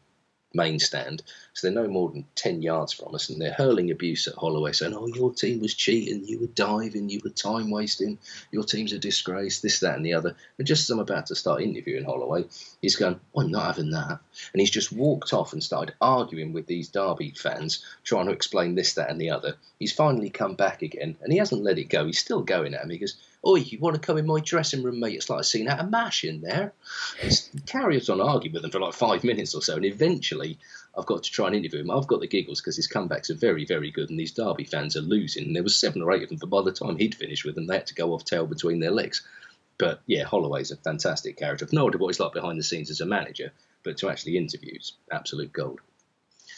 main 0.54 0.80
stand. 0.80 1.24
So 1.54 1.68
they're 1.68 1.84
no 1.84 1.90
more 1.90 2.10
than 2.10 2.26
10 2.36 2.62
yards 2.62 2.94
from 2.94 3.16
us 3.16 3.30
and 3.30 3.42
they're 3.42 3.54
hurling 3.54 3.92
abuse 3.92 4.28
at 4.28 4.36
Holloway, 4.36 4.72
saying, 4.72 4.94
Oh, 4.94 5.08
your 5.08 5.34
team 5.34 5.62
was 5.62 5.74
cheating, 5.74 6.26
you 6.26 6.40
were 6.40 6.48
diving, 6.48 7.10
you 7.10 7.22
were 7.24 7.30
time 7.30 7.72
wasting, 7.72 8.20
your 8.52 8.64
team's 8.64 8.94
a 8.94 9.00
disgrace, 9.00 9.62
this, 9.62 9.80
that, 9.80 9.96
and 9.96 10.06
the 10.06 10.14
other. 10.14 10.36
And 10.58 10.68
just 10.68 10.84
as 10.84 10.90
I'm 10.92 11.00
about 11.00 11.28
to 11.28 11.36
start 11.36 11.62
interviewing 11.62 12.06
Holloway, 12.06 12.46
he's 12.82 12.96
going, 12.96 13.20
I'm 13.36 13.52
not 13.52 13.66
having 13.66 13.92
that. 13.92 14.20
And 14.54 14.60
he's 14.60 14.72
just 14.72 14.92
walked 14.92 15.34
off 15.34 15.54
and 15.54 15.64
started 15.64 15.96
arguing 16.00 16.54
with 16.54 16.68
these 16.68 16.90
Derby 16.90 17.34
fans, 17.36 17.84
trying 18.04 18.28
to 18.28 18.32
explain 18.32 18.76
this, 18.76 18.94
that, 18.94 19.10
and 19.10 19.20
the 19.20 19.32
other. 19.32 19.56
He's 19.80 19.94
finally 19.94 20.30
come 20.30 20.56
back 20.56 20.82
again 20.82 21.18
and 21.22 21.32
he 21.32 21.40
hasn't 21.40 21.64
let 21.64 21.80
it 21.80 21.90
go. 21.90 22.06
He's 22.06 22.20
still 22.20 22.42
going 22.42 22.74
at 22.74 22.88
me. 22.88 22.98
He 22.98 23.08
Oi, 23.46 23.56
you 23.56 23.78
want 23.80 23.96
to 23.96 24.02
come 24.02 24.18
in 24.18 24.26
my 24.26 24.40
dressing 24.40 24.84
room, 24.84 25.02
mate? 25.02 25.16
It's 25.16 25.30
like 25.30 25.42
a 25.42 25.44
scene 25.44 25.68
out 25.68 25.80
of 25.80 25.90
MASH 25.90 26.24
in 26.24 26.40
there. 26.42 26.72
It's, 27.22 27.50
carries 27.66 28.10
on 28.10 28.22
arguing 28.22 28.54
with 28.54 28.62
them 28.62 28.72
for 28.72 28.80
like 28.80 28.94
five 28.94 29.26
minutes 29.26 29.54
or 29.54 29.62
so, 29.62 29.76
and 29.76 29.84
eventually 29.84 30.58
I've 30.98 31.06
got 31.06 31.24
to 31.24 31.32
try 31.32 31.48
and 31.48 31.56
interview 31.56 31.82
him. 31.82 31.92
I've 31.92 32.08
got 32.08 32.22
the 32.22 32.28
giggles 32.28 32.62
because 32.62 32.78
his 32.78 32.88
comebacks 32.88 33.30
are 33.30 33.36
very, 33.36 33.66
very 33.66 33.92
good, 33.92 34.10
and 34.10 34.18
these 34.18 34.32
Derby 34.32 34.64
fans 34.64 34.96
are 34.96 35.02
losing. 35.02 35.46
And 35.46 35.56
there 35.56 35.64
was 35.64 35.76
seven 35.76 36.02
or 36.02 36.14
eight 36.14 36.24
of 36.24 36.30
them, 36.30 36.38
but 36.40 36.50
by 36.50 36.62
the 36.62 36.72
time 36.72 36.98
he'd 36.98 37.16
finished 37.16 37.44
with 37.44 37.56
them, 37.56 37.68
they 37.68 37.76
had 37.76 37.88
to 37.88 37.96
go 37.96 38.14
off 38.14 38.24
tail 38.24 38.46
between 38.46 38.80
their 38.80 38.92
legs. 38.92 39.22
But 39.78 40.02
yeah, 40.06 40.24
Holloway's 40.24 40.72
a 40.72 40.78
fantastic 40.78 41.36
character. 41.36 41.66
I've 41.66 41.74
no 41.74 41.88
idea 41.88 41.98
what 41.98 42.10
he's 42.10 42.20
like 42.20 42.34
behind 42.34 42.58
the 42.58 42.64
scenes 42.64 42.90
as 42.92 43.02
a 43.02 43.06
manager, 43.06 43.52
but 43.84 43.98
to 43.98 44.10
actually 44.10 44.38
interview, 44.38 44.72
it's 44.76 44.94
absolute 45.12 45.52
gold. 45.52 45.82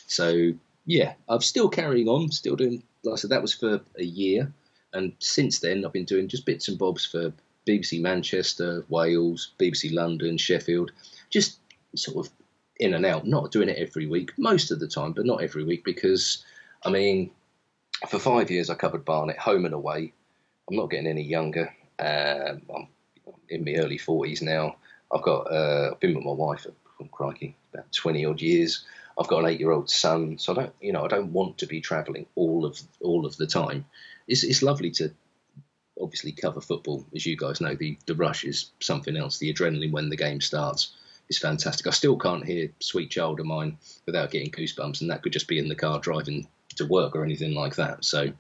So 0.05 0.53
yeah, 0.85 1.13
I'm 1.27 1.41
still 1.41 1.69
carrying 1.69 2.07
on, 2.07 2.29
still 2.31 2.55
doing. 2.55 2.83
Like 3.03 3.13
I 3.13 3.15
said, 3.15 3.31
that 3.31 3.41
was 3.41 3.53
for 3.53 3.81
a 3.97 4.03
year. 4.03 4.51
And 4.95 5.11
since 5.19 5.59
then, 5.59 5.85
I've 5.85 5.91
been 5.91 6.05
doing 6.05 6.29
just 6.29 6.45
bits 6.45 6.69
and 6.69 6.77
bobs 6.77 7.05
for 7.05 7.33
BBC 7.67 8.01
Manchester, 8.01 8.85
Wales, 8.87 9.51
BBC 9.59 9.93
London, 9.93 10.37
Sheffield, 10.37 10.91
just 11.29 11.59
sort 11.95 12.25
of 12.25 12.31
in 12.79 12.93
and 12.93 13.05
out, 13.05 13.27
not 13.27 13.51
doing 13.51 13.67
it 13.67 13.77
every 13.77 14.07
week, 14.07 14.31
most 14.37 14.71
of 14.71 14.79
the 14.79 14.87
time, 14.87 15.11
but 15.11 15.25
not 15.25 15.43
every 15.43 15.65
week 15.65 15.83
because, 15.83 16.45
I 16.83 16.89
mean, 16.89 17.29
for 18.07 18.19
five 18.19 18.49
years 18.49 18.69
I 18.69 18.75
covered 18.75 19.03
Barnet 19.03 19.37
home 19.37 19.65
and 19.65 19.73
away. 19.73 20.13
I'm 20.69 20.77
not 20.77 20.89
getting 20.89 21.07
any 21.07 21.23
younger. 21.23 21.73
Um, 21.99 22.61
I'm 22.73 22.87
in 23.49 23.65
my 23.65 23.75
early 23.75 23.97
40s 23.97 24.41
now. 24.41 24.77
I've 25.13 25.21
got, 25.21 25.51
uh, 25.51 25.91
I've 25.91 25.99
been 25.99 26.15
with 26.15 26.23
my 26.23 26.31
wife, 26.31 26.67
oh, 27.01 27.05
crikey, 27.11 27.55
about 27.73 27.91
20 27.91 28.25
odd 28.25 28.41
years. 28.41 28.85
I've 29.19 29.27
got 29.27 29.39
an 29.43 29.49
eight 29.49 29.59
year 29.59 29.71
old 29.71 29.89
son, 29.89 30.37
so 30.37 30.53
I 30.53 30.55
don't, 30.55 30.73
you 30.79 30.93
know, 30.93 31.03
I 31.03 31.07
don't 31.09 31.33
want 31.33 31.57
to 31.59 31.65
be 31.65 31.81
travelling 31.81 32.25
all 32.35 32.65
of 32.65 32.81
all 33.01 33.25
of 33.25 33.37
the 33.37 33.47
time 33.47 33.85
it's, 34.27 34.43
it's 34.43 34.63
lovely 34.63 34.91
to 34.91 35.11
obviously 35.99 36.31
cover 36.31 36.61
football. 36.61 37.05
As 37.15 37.25
you 37.25 37.37
guys 37.37 37.61
know, 37.61 37.75
the, 37.75 37.97
the 38.05 38.15
rush 38.15 38.43
is 38.43 38.71
something 38.79 39.15
else. 39.15 39.37
The 39.37 39.53
adrenaline 39.53 39.91
when 39.91 40.09
the 40.09 40.17
game 40.17 40.41
starts 40.41 40.93
is 41.29 41.37
fantastic. 41.37 41.87
I 41.87 41.91
still 41.91 42.17
can't 42.17 42.45
hear 42.45 42.69
Sweet 42.79 43.11
Child 43.11 43.39
of 43.39 43.45
Mine 43.45 43.77
without 44.05 44.31
getting 44.31 44.51
goosebumps, 44.51 45.01
and 45.01 45.09
that 45.09 45.23
could 45.23 45.33
just 45.33 45.47
be 45.47 45.59
in 45.59 45.69
the 45.69 45.75
car 45.75 45.99
driving 45.99 46.47
to 46.75 46.85
work 46.85 47.15
or 47.15 47.23
anything 47.23 47.53
like 47.53 47.75
that. 47.75 48.03
So, 48.05 48.31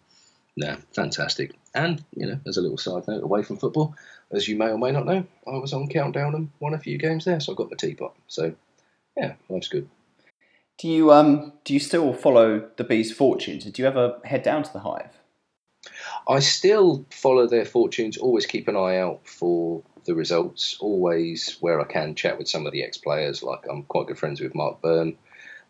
yeah, 0.55 0.77
fantastic. 0.93 1.53
And, 1.73 2.03
you 2.15 2.25
know, 2.27 2.39
as 2.45 2.57
a 2.57 2.61
little 2.61 2.77
side 2.77 3.07
note, 3.07 3.23
away 3.23 3.43
from 3.43 3.57
football, 3.57 3.95
as 4.31 4.47
you 4.47 4.55
may 4.55 4.69
or 4.69 4.77
may 4.77 4.91
not 4.91 5.05
know, 5.05 5.25
I 5.47 5.57
was 5.57 5.73
on 5.73 5.87
Countdown 5.87 6.35
and 6.35 6.49
won 6.59 6.73
a 6.73 6.79
few 6.79 6.97
games 6.97 7.25
there, 7.25 7.39
so 7.39 7.53
I 7.53 7.55
got 7.55 7.69
my 7.69 7.77
teapot. 7.77 8.15
So, 8.27 8.53
yeah, 9.17 9.33
life's 9.49 9.67
good. 9.67 9.89
Do 10.77 10.89
you 10.89 11.11
um 11.13 11.53
do 11.63 11.73
you 11.73 11.79
still 11.79 12.13
follow 12.13 12.69
the 12.75 12.83
bees' 12.83 13.13
fortunes? 13.13 13.63
Did 13.63 13.79
you 13.79 13.85
ever 13.85 14.19
head 14.25 14.43
down 14.43 14.63
to 14.63 14.73
the 14.73 14.79
hive? 14.79 15.21
I 16.27 16.39
still 16.39 17.05
follow 17.11 17.47
their 17.47 17.65
fortunes, 17.65 18.17
always 18.17 18.45
keep 18.45 18.67
an 18.67 18.75
eye 18.75 18.97
out 18.97 19.27
for 19.27 19.83
the 20.05 20.15
results, 20.15 20.77
always 20.79 21.57
where 21.59 21.79
I 21.79 21.85
can 21.85 22.15
chat 22.15 22.37
with 22.37 22.47
some 22.47 22.65
of 22.65 22.71
the 22.71 22.83
ex 22.83 22.97
players. 22.97 23.43
Like 23.43 23.65
I'm 23.69 23.83
quite 23.83 24.07
good 24.07 24.17
friends 24.17 24.41
with 24.41 24.55
Mark 24.55 24.81
Byrne, 24.81 25.17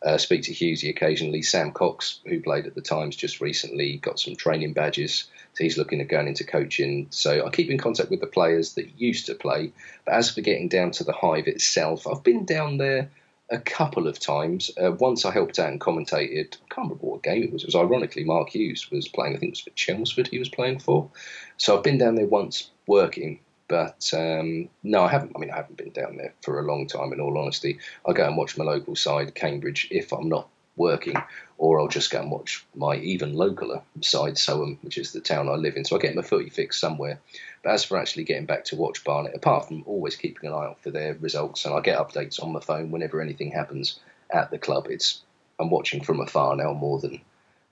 uh, 0.06 0.18
speak 0.18 0.44
to 0.44 0.52
Hughesy 0.52 0.90
occasionally. 0.90 1.42
Sam 1.42 1.72
Cox, 1.72 2.20
who 2.26 2.42
played 2.42 2.68
at 2.68 2.76
the 2.76 2.82
Times 2.82 3.16
just 3.16 3.42
recently, 3.42 3.98
got 3.98 4.20
some 4.20 4.36
training 4.36 4.74
badges. 4.74 5.26
So 5.54 5.64
he's 5.64 5.78
looking 5.78 6.00
at 6.00 6.10
going 6.10 6.28
into 6.28 6.44
coaching. 6.44 7.08
So 7.10 7.46
I 7.46 7.50
keep 7.50 7.70
in 7.70 7.78
contact 7.78 8.10
with 8.10 8.20
the 8.22 8.28
players 8.28 8.76
that 8.76 9.00
used 9.00 9.26
to 9.28 9.36
play. 9.36 9.72
But 10.06 10.16
as 10.16 10.34
for 10.34 10.42
getting 10.42 10.70
down 10.70 10.92
to 10.92 11.04
the 11.04 11.14
Hive 11.14 11.48
itself, 11.48 12.08
I've 12.08 12.24
been 12.24 12.46
down 12.46 12.78
there 12.78 13.10
a 13.50 13.60
couple 13.60 14.08
of 14.08 14.20
times. 14.20 14.72
Uh, 14.82 14.92
once 14.94 15.26
I 15.26 15.32
helped 15.32 15.60
out 15.60 15.70
and 15.70 15.80
commentated. 15.80 16.56
I 16.56 16.74
can't 16.74 16.88
remember 16.90 17.06
what 17.06 17.24
game 17.24 17.44
it 17.44 17.52
was. 17.52 17.64
It 17.64 17.68
was 17.68 17.76
ironically 17.76 18.24
Mark 18.24 18.50
Hughes 18.50 18.90
was 18.92 19.08
playing. 19.08 19.36
I 19.36 19.40
think 19.40 19.50
it 19.50 19.58
was 19.58 19.62
for 19.62 19.70
Chelmsford. 19.72 20.28
He 20.28 20.40
was 20.40 20.50
playing 20.50 20.80
for. 20.80 21.10
So 21.58 21.78
I've 21.78 21.84
been 21.84 21.98
down 21.98 22.16
there 22.16 22.26
once 22.26 22.72
working, 22.88 23.40
but 23.68 24.12
um, 24.14 24.70
no, 24.84 25.04
I 25.04 25.10
haven't. 25.10 25.34
I 25.36 25.40
mean, 25.40 25.52
I 25.52 25.58
haven't 25.58 25.78
been 25.78 25.92
down 25.92 26.18
there 26.18 26.34
for 26.42 26.60
a 26.60 26.66
long 26.66 26.88
time. 26.88 27.14
In 27.14 27.20
all 27.20 27.38
honesty, 27.38 27.80
I 28.08 28.14
go 28.14 28.26
and 28.26 28.38
watch 28.38 28.58
my 28.58 28.66
local 28.66 28.96
side, 28.96 29.36
Cambridge, 29.36 29.88
if 29.92 30.12
I'm 30.12 30.30
not 30.30 30.50
working, 30.78 31.16
or 31.58 31.80
I'll 31.80 31.88
just 31.88 32.12
go 32.12 32.20
and 32.20 32.32
watch 32.32 32.66
my 32.76 32.96
even 32.98 33.36
localer 33.36 33.82
side, 34.02 34.36
Soham, 34.36 34.78
which 34.82 34.98
is 34.98 35.12
the 35.12 35.22
town 35.22 35.48
I 35.48 35.54
live 35.54 35.76
in. 35.76 35.86
So 35.86 35.96
I 35.96 36.00
get 36.00 36.16
my 36.16 36.22
footy 36.22 36.50
fix 36.50 36.80
somewhere. 36.80 37.20
But 37.64 37.74
as 37.74 37.84
for 37.84 37.98
actually 37.98 38.26
getting 38.26 38.46
back 38.46 38.66
to 38.66 38.76
watch 38.76 39.04
Barnet, 39.04 39.36
apart 39.36 39.68
from 39.68 39.84
always 39.86 40.16
keeping 40.16 40.50
an 40.50 40.56
eye 40.56 40.66
out 40.66 40.82
for 40.82 40.92
their 40.92 41.16
results, 41.16 41.66
and 41.66 41.74
I 41.74 41.80
get 41.80 41.98
updates 41.98 42.42
on 42.42 42.52
my 42.52 42.60
phone 42.60 42.92
whenever 42.92 43.22
anything 43.22 43.52
happens 43.52 44.00
at 44.32 44.52
the 44.52 44.58
club, 44.58 44.88
it's 44.90 45.22
I'm 45.60 45.70
watching 45.70 46.04
from 46.04 46.20
afar 46.20 46.56
now 46.56 46.74
more 46.74 47.00
than 47.00 47.22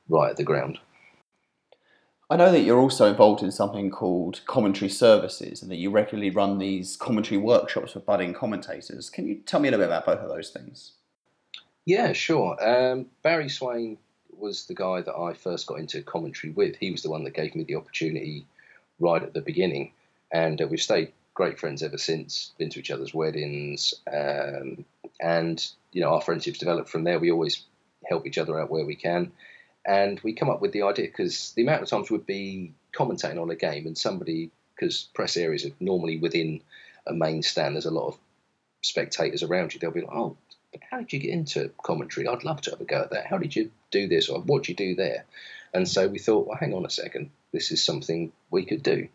right 0.07 0.29
at 0.29 0.37
the 0.37 0.43
ground. 0.43 0.79
I 2.29 2.37
know 2.37 2.51
that 2.51 2.61
you're 2.61 2.79
also 2.79 3.09
involved 3.09 3.43
in 3.43 3.51
something 3.51 3.91
called 3.91 4.41
commentary 4.45 4.89
services 4.89 5.61
and 5.61 5.69
that 5.69 5.75
you 5.75 5.91
regularly 5.91 6.29
run 6.29 6.57
these 6.57 6.95
commentary 6.95 7.37
workshops 7.37 7.91
for 7.91 7.99
budding 7.99 8.33
commentators. 8.33 9.09
Can 9.09 9.27
you 9.27 9.35
tell 9.45 9.59
me 9.59 9.67
a 9.67 9.71
little 9.71 9.85
bit 9.85 9.91
about 9.91 10.05
both 10.05 10.19
of 10.19 10.29
those 10.29 10.49
things? 10.49 10.93
Yeah, 11.85 12.13
sure. 12.13 12.57
Um, 12.65 13.07
Barry 13.23 13.49
Swain 13.49 13.97
was 14.37 14.65
the 14.65 14.73
guy 14.75 15.01
that 15.01 15.15
I 15.15 15.33
first 15.33 15.67
got 15.67 15.79
into 15.79 16.01
commentary 16.01 16.53
with. 16.53 16.75
He 16.77 16.91
was 16.91 17.03
the 17.03 17.09
one 17.09 17.23
that 17.25 17.33
gave 17.33 17.55
me 17.55 17.63
the 17.63 17.75
opportunity 17.75 18.45
right 18.99 19.21
at 19.21 19.33
the 19.33 19.41
beginning, 19.41 19.91
and 20.31 20.61
uh, 20.61 20.67
we've 20.67 20.81
stayed 20.81 21.11
great 21.33 21.59
friends 21.59 21.83
ever 21.83 21.97
since. 21.97 22.51
Been 22.57 22.69
to 22.69 22.79
each 22.79 22.91
other's 22.91 23.13
weddings, 23.13 23.93
um, 24.11 24.85
and 25.21 25.65
you 25.91 26.01
know 26.01 26.13
our 26.13 26.21
friendships 26.21 26.59
developed 26.59 26.89
from 26.89 27.03
there. 27.03 27.19
We 27.19 27.31
always 27.31 27.63
help 28.05 28.25
each 28.25 28.37
other 28.37 28.59
out 28.59 28.69
where 28.69 28.85
we 28.85 28.95
can, 28.95 29.31
and 29.85 30.19
we 30.21 30.33
come 30.33 30.49
up 30.49 30.61
with 30.61 30.71
the 30.71 30.83
idea 30.83 31.07
because 31.07 31.51
the 31.55 31.63
amount 31.63 31.83
of 31.83 31.89
times 31.89 32.09
we'd 32.09 32.25
be 32.25 32.73
commentating 32.93 33.41
on 33.41 33.49
a 33.49 33.55
game, 33.55 33.87
and 33.87 33.97
somebody 33.97 34.51
because 34.75 35.09
press 35.13 35.35
areas 35.35 35.65
are 35.65 35.71
normally 35.79 36.17
within 36.17 36.61
a 37.05 37.13
main 37.13 37.43
stand. 37.43 37.75
There's 37.75 37.85
a 37.85 37.91
lot 37.91 38.07
of 38.07 38.17
spectators 38.81 39.43
around 39.43 39.73
you. 39.73 39.79
They'll 39.79 39.91
be 39.91 40.01
like, 40.01 40.15
"Oh, 40.15 40.37
how 40.89 40.99
did 40.99 41.13
you 41.13 41.19
get 41.19 41.31
into 41.31 41.69
commentary? 41.83 42.27
I'd 42.27 42.43
love 42.43 42.61
to 42.61 42.71
have 42.71 42.81
a 42.81 42.85
go 42.85 43.01
at 43.01 43.11
that. 43.11 43.27
How 43.27 43.37
did 43.37 43.55
you 43.55 43.71
do 43.91 44.07
this 44.07 44.29
or 44.29 44.39
what 44.41 44.63
did 44.63 44.69
you 44.69 44.75
do 44.75 44.95
there? 44.95 45.25
And 45.73 45.87
so 45.87 46.07
we 46.07 46.19
thought, 46.19 46.47
well, 46.47 46.57
hang 46.57 46.73
on 46.73 46.85
a 46.85 46.89
second, 46.89 47.31
this 47.51 47.71
is 47.71 47.83
something 47.83 48.31
we 48.51 48.65
could 48.65 48.83
do. 48.83 49.07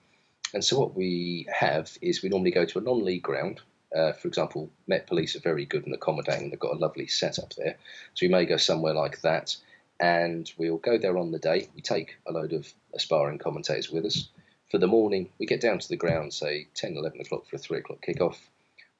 And 0.54 0.64
so 0.64 0.78
what 0.78 0.94
we 0.96 1.46
have 1.52 1.96
is 2.00 2.22
we 2.22 2.28
normally 2.30 2.50
go 2.50 2.64
to 2.64 2.78
a 2.78 2.82
non-league 2.82 3.22
ground 3.22 3.60
Uh, 3.94 4.12
for 4.12 4.28
example, 4.28 4.70
Met 4.86 5.06
Police 5.06 5.34
are 5.36 5.40
very 5.40 5.64
good 5.64 5.86
and 5.86 5.94
accommodating. 5.94 6.50
They've 6.50 6.58
got 6.58 6.76
a 6.76 6.78
lovely 6.78 7.06
setup 7.06 7.54
there. 7.54 7.76
So 8.14 8.26
we 8.26 8.28
may 8.28 8.44
go 8.44 8.56
somewhere 8.56 8.94
like 8.94 9.20
that 9.22 9.56
and 10.00 10.50
we'll 10.58 10.76
go 10.76 10.98
there 10.98 11.16
on 11.18 11.32
the 11.32 11.38
day. 11.38 11.68
We 11.74 11.80
take 11.80 12.16
a 12.26 12.32
load 12.32 12.52
of 12.52 12.72
aspiring 12.94 13.38
commentators 13.38 13.90
with 13.90 14.04
us. 14.04 14.28
For 14.70 14.78
the 14.78 14.86
morning, 14.86 15.30
we 15.38 15.46
get 15.46 15.62
down 15.62 15.78
to 15.78 15.88
the 15.88 15.96
ground, 15.96 16.34
say 16.34 16.68
10, 16.74 16.96
11 16.96 17.20
o'clock 17.20 17.46
for 17.46 17.56
a 17.56 17.58
3 17.58 17.78
o'clock 17.78 18.04
kickoff. 18.06 18.36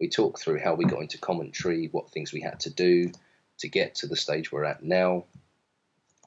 We 0.00 0.08
talk 0.08 0.38
through 0.38 0.61
how 0.61 0.74
we 0.74 0.84
got 0.84 1.02
into 1.02 1.18
commentary, 1.18 1.88
what 1.90 2.11
things 2.11 2.32
we 2.32 2.40
had 2.40 2.61
to 2.61 2.70
do 2.70 3.11
to 3.58 3.68
get 3.68 3.96
to 3.96 4.06
the 4.06 4.16
stage 4.16 4.52
we're 4.52 4.64
at 4.64 4.82
now, 4.82 5.24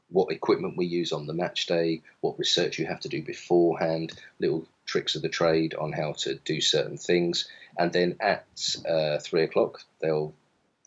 what 0.10 0.32
equipment 0.32 0.78
we 0.78 0.86
use 0.86 1.14
on 1.14 1.26
the 1.26 1.34
match 1.34 1.66
day, 1.66 2.02
what 2.20 2.38
research 2.38 2.78
you 2.78 2.86
have 2.86 3.00
to 3.00 3.10
do 3.10 3.24
beforehand, 3.24 4.12
little 4.40 4.68
tricks 4.86 5.16
of 5.16 5.22
the 5.22 5.30
trade 5.30 5.74
on 5.74 5.94
how 5.94 6.12
to 6.12 6.36
do 6.36 6.60
certain 6.60 6.98
things. 6.98 7.48
And 7.78 7.94
then 7.94 8.18
at 8.20 8.46
uh, 8.88 9.20
three 9.20 9.44
o'clock, 9.44 9.82
they'll 10.02 10.34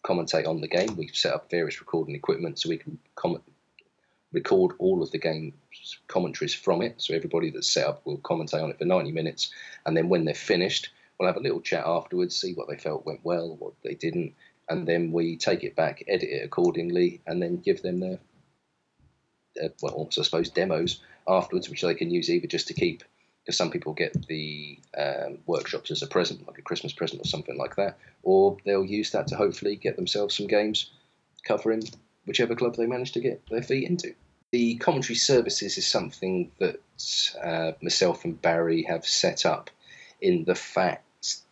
commentate 0.05 0.47
on 0.47 0.61
the 0.61 0.69
game. 0.69 0.97
We've 0.97 1.17
set 1.17 1.33
up 1.33 1.51
various 1.51 1.81
recording 1.81 2.15
equipment 2.15 2.59
so 2.59 2.69
we 2.69 2.77
can 2.77 2.99
comment, 3.15 3.43
record 4.33 4.73
all 4.79 5.03
of 5.03 5.11
the 5.11 5.19
game 5.19 5.55
commentaries 6.07 6.55
from 6.55 6.83
it. 6.83 7.01
So 7.01 7.15
everybody 7.15 7.51
that's 7.51 7.71
set 7.71 7.87
up 7.87 8.05
will 8.05 8.19
commentate 8.19 8.63
on 8.63 8.71
it 8.71 8.79
for 8.79 8.85
90 8.85 9.13
minutes. 9.13 9.51
And 9.87 9.97
then 9.97 10.11
when 10.11 10.27
they're 10.27 10.35
finished, 10.35 10.91
we'll 11.19 11.29
have 11.29 11.37
a 11.37 11.41
little 11.41 11.61
chat 11.61 11.85
afterwards, 11.87 12.37
see 12.37 12.55
what 12.55 12.69
they 12.69 12.77
felt 12.77 13.07
went 13.07 13.21
well, 13.23 13.57
what 13.57 13.75
they 13.83 13.95
didn't. 13.95 14.35
And 14.69 14.89
then 14.89 15.13
we 15.13 15.37
take 15.37 15.63
it 15.63 15.77
back, 15.77 16.03
edit 16.09 16.29
it 16.29 16.45
accordingly, 16.45 17.21
and 17.27 17.43
then 17.43 17.59
give 17.59 17.83
them 17.83 18.01
their 18.01 18.19
uh, 19.63 19.69
well, 19.83 20.09
I 20.19 20.23
suppose 20.23 20.51
demos 20.51 21.01
afterwards, 21.29 21.69
which 21.69 21.83
they 21.83 21.95
can 21.95 22.11
use 22.11 22.31
either 22.31 22.47
just 22.47 22.69
to 22.69 22.75
keep, 22.75 23.05
because 23.43 23.57
some 23.57 23.71
people 23.71 23.93
get 23.93 24.27
the 24.27 24.79
um, 24.97 25.39
workshops 25.47 25.91
as 25.91 26.03
a 26.03 26.07
present, 26.07 26.47
like 26.47 26.59
a 26.59 26.63
Christmas 26.63 26.93
present 26.93 27.21
or 27.23 27.29
something 27.29 27.57
like 27.57 27.77
that, 27.77 27.99
or 28.23 28.57
they'll 28.65 28.85
use 28.85 29.11
that 29.13 29.29
to 29.29 29.37
hopefully 29.37 29.77
get 29.77 29.97
themselves 29.97 30.37
some 30.37 30.47
games 30.47 30.91
covering 31.45 31.83
whichever 32.27 32.55
club 32.55 32.75
they 32.77 32.87
manage 32.87 33.13
to 33.13 33.21
get 33.21 33.43
their 33.49 33.63
feet 33.63 33.89
into. 33.89 34.15
The 34.51 34.77
commentary 34.77 35.17
services 35.17 35.77
is 35.79 35.87
something 35.87 36.51
that 36.59 36.81
uh, 37.43 37.73
myself 37.83 38.25
and 38.25 38.41
Barry 38.41 38.83
have 38.85 39.05
set 39.05 39.45
up 39.45 39.71
in 40.21 40.45
the 40.45 40.55
fact 40.55 41.04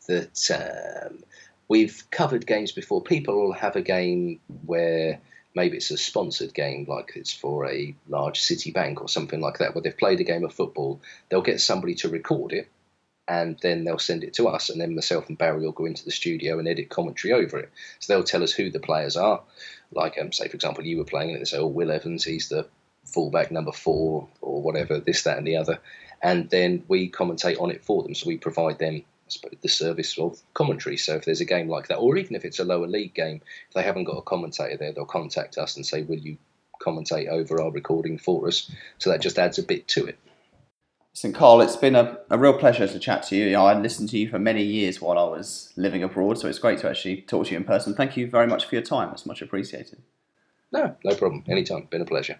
that 0.07 1.07
um, 1.09 1.23
we've 1.69 2.05
covered 2.11 2.47
games 2.47 2.73
before. 2.73 3.03
People 3.03 3.35
will 3.37 3.53
have 3.53 3.77
a 3.77 3.83
game 3.83 4.41
where 4.67 5.21
maybe 5.55 5.77
it's 5.77 5.91
a 5.91 5.97
sponsored 5.97 6.55
game, 6.55 6.87
like 6.89 7.13
it's 7.15 7.33
for 7.33 7.67
a 7.67 7.95
large 8.09 8.41
city 8.41 8.71
bank 8.71 9.01
or 9.01 9.09
something 9.09 9.41
like 9.41 9.59
that, 9.59 9.75
where 9.75 9.83
they've 9.83 9.97
played 9.97 10.21
a 10.21 10.25
game 10.25 10.45
of 10.45 10.55
football, 10.55 11.01
they'll 11.29 11.43
get 11.43 11.61
somebody 11.61 11.95
to 11.97 12.09
record 12.09 12.53
it 12.53 12.69
and 13.29 13.59
then 13.61 13.85
they'll 13.85 13.99
send 13.99 14.25
it 14.25 14.35
to 14.35 14.49
us, 14.49 14.69
and 14.69 14.81
then 14.81 14.95
myself 14.95 15.29
and 15.29 15.39
Barry 15.39 15.61
will 15.61 15.73
go 15.73 15.85
into 15.85 16.05
the 16.05 16.11
studio 16.11 16.59
and 16.59 16.67
edit 16.67 16.89
commentary 16.89 17.33
over 17.33 17.59
it. 17.59 17.71
So 18.01 18.13
they'll 18.13 18.25
tell 18.25 18.43
us 18.43 18.53
who 18.53 18.71
the 18.71 18.81
players 18.81 19.17
are. 19.17 19.41
Like, 19.93 20.19
um, 20.21 20.33
say, 20.33 20.49
for 20.49 20.57
example, 20.57 20.85
you 20.85 20.99
were 20.99 21.05
playing 21.05 21.31
it, 21.31 21.39
they 21.39 21.45
say, 21.45 21.59
oh, 21.59 21.67
Will 21.67 21.93
Evans, 21.93 22.25
he's 22.25 22.49
the 22.49 22.67
fullback 23.05 23.51
number 23.51 23.73
four, 23.73 24.29
or 24.41 24.61
whatever, 24.61 24.99
this, 24.99 25.23
that, 25.23 25.39
and 25.39 25.47
the 25.47 25.57
other. 25.57 25.79
And 26.21 26.51
then 26.51 26.85
we 26.89 27.11
commentate 27.11 27.61
on 27.61 27.71
it 27.71 27.85
for 27.85 28.03
them. 28.03 28.15
So 28.15 28.27
we 28.27 28.39
provide 28.39 28.79
them 28.79 29.03
the 29.61 29.69
service 29.69 30.19
of 30.19 30.41
commentary. 30.55 30.97
So 30.97 31.17
if 31.17 31.25
there's 31.25 31.41
a 31.41 31.47
game 31.47 31.69
like 31.69 31.89
that, 31.89 31.97
or 31.97 32.17
even 32.17 32.35
if 32.35 32.45
it's 32.45 32.59
a 32.59 32.65
lower 32.65 32.87
league 32.87 33.15
game, 33.15 33.41
if 33.69 33.75
they 33.75 33.83
haven't 33.83 34.05
got 34.05 34.19
a 34.19 34.23
commentator 34.23 34.77
there, 34.77 34.93
they'll 34.93 35.05
contact 35.05 35.59
us 35.59 35.77
and 35.77 35.87
say, 35.87 36.03
"Will 36.03 36.19
you 36.19 36.37
commentate 36.81 37.29
over 37.29 37.61
our 37.61 37.71
recording 37.71 38.19
for 38.19 38.49
us?" 38.49 38.71
So 38.99 39.11
that 39.11 39.21
just 39.21 39.39
adds 39.39 39.59
a 39.59 39.63
bit 39.63 39.89
to 39.89 40.07
it. 40.07 40.19
Listen, 41.15 41.35
Carl, 41.35 41.61
it's 41.61 41.77
been 41.77 41.95
a, 41.95 42.19
a 42.31 42.39
real 42.39 42.57
pleasure 42.57 42.89
to 42.89 42.99
chat 42.99 43.23
to 43.25 43.37
you. 43.37 43.45
you 43.45 43.53
know, 43.53 43.67
I 43.67 43.79
listened 43.79 44.09
to 44.11 44.19
you 44.19 44.31
for 44.31 44.39
many 44.39 44.63
years 44.63 45.01
while 45.01 45.19
I 45.19 45.25
was 45.25 45.73
living 45.77 46.03
abroad, 46.03 46.39
so 46.39 46.49
it's 46.49 46.59
great 46.59 46.79
to 46.79 46.89
actually 46.89 47.21
talk 47.21 47.47
to 47.47 47.51
you 47.53 47.59
in 47.59 47.65
person. 47.65 47.95
Thank 47.95 48.17
you 48.17 48.27
very 48.27 48.47
much 48.47 48.65
for 48.65 48.75
your 48.75 48.83
time. 48.83 49.11
It's 49.11 49.27
much 49.27 49.43
appreciated. 49.43 50.01
No, 50.73 50.97
no 51.05 51.15
problem. 51.15 51.45
Anytime. 51.49 51.87
Been 51.91 52.01
a 52.01 52.07
pleasure. 52.07 52.39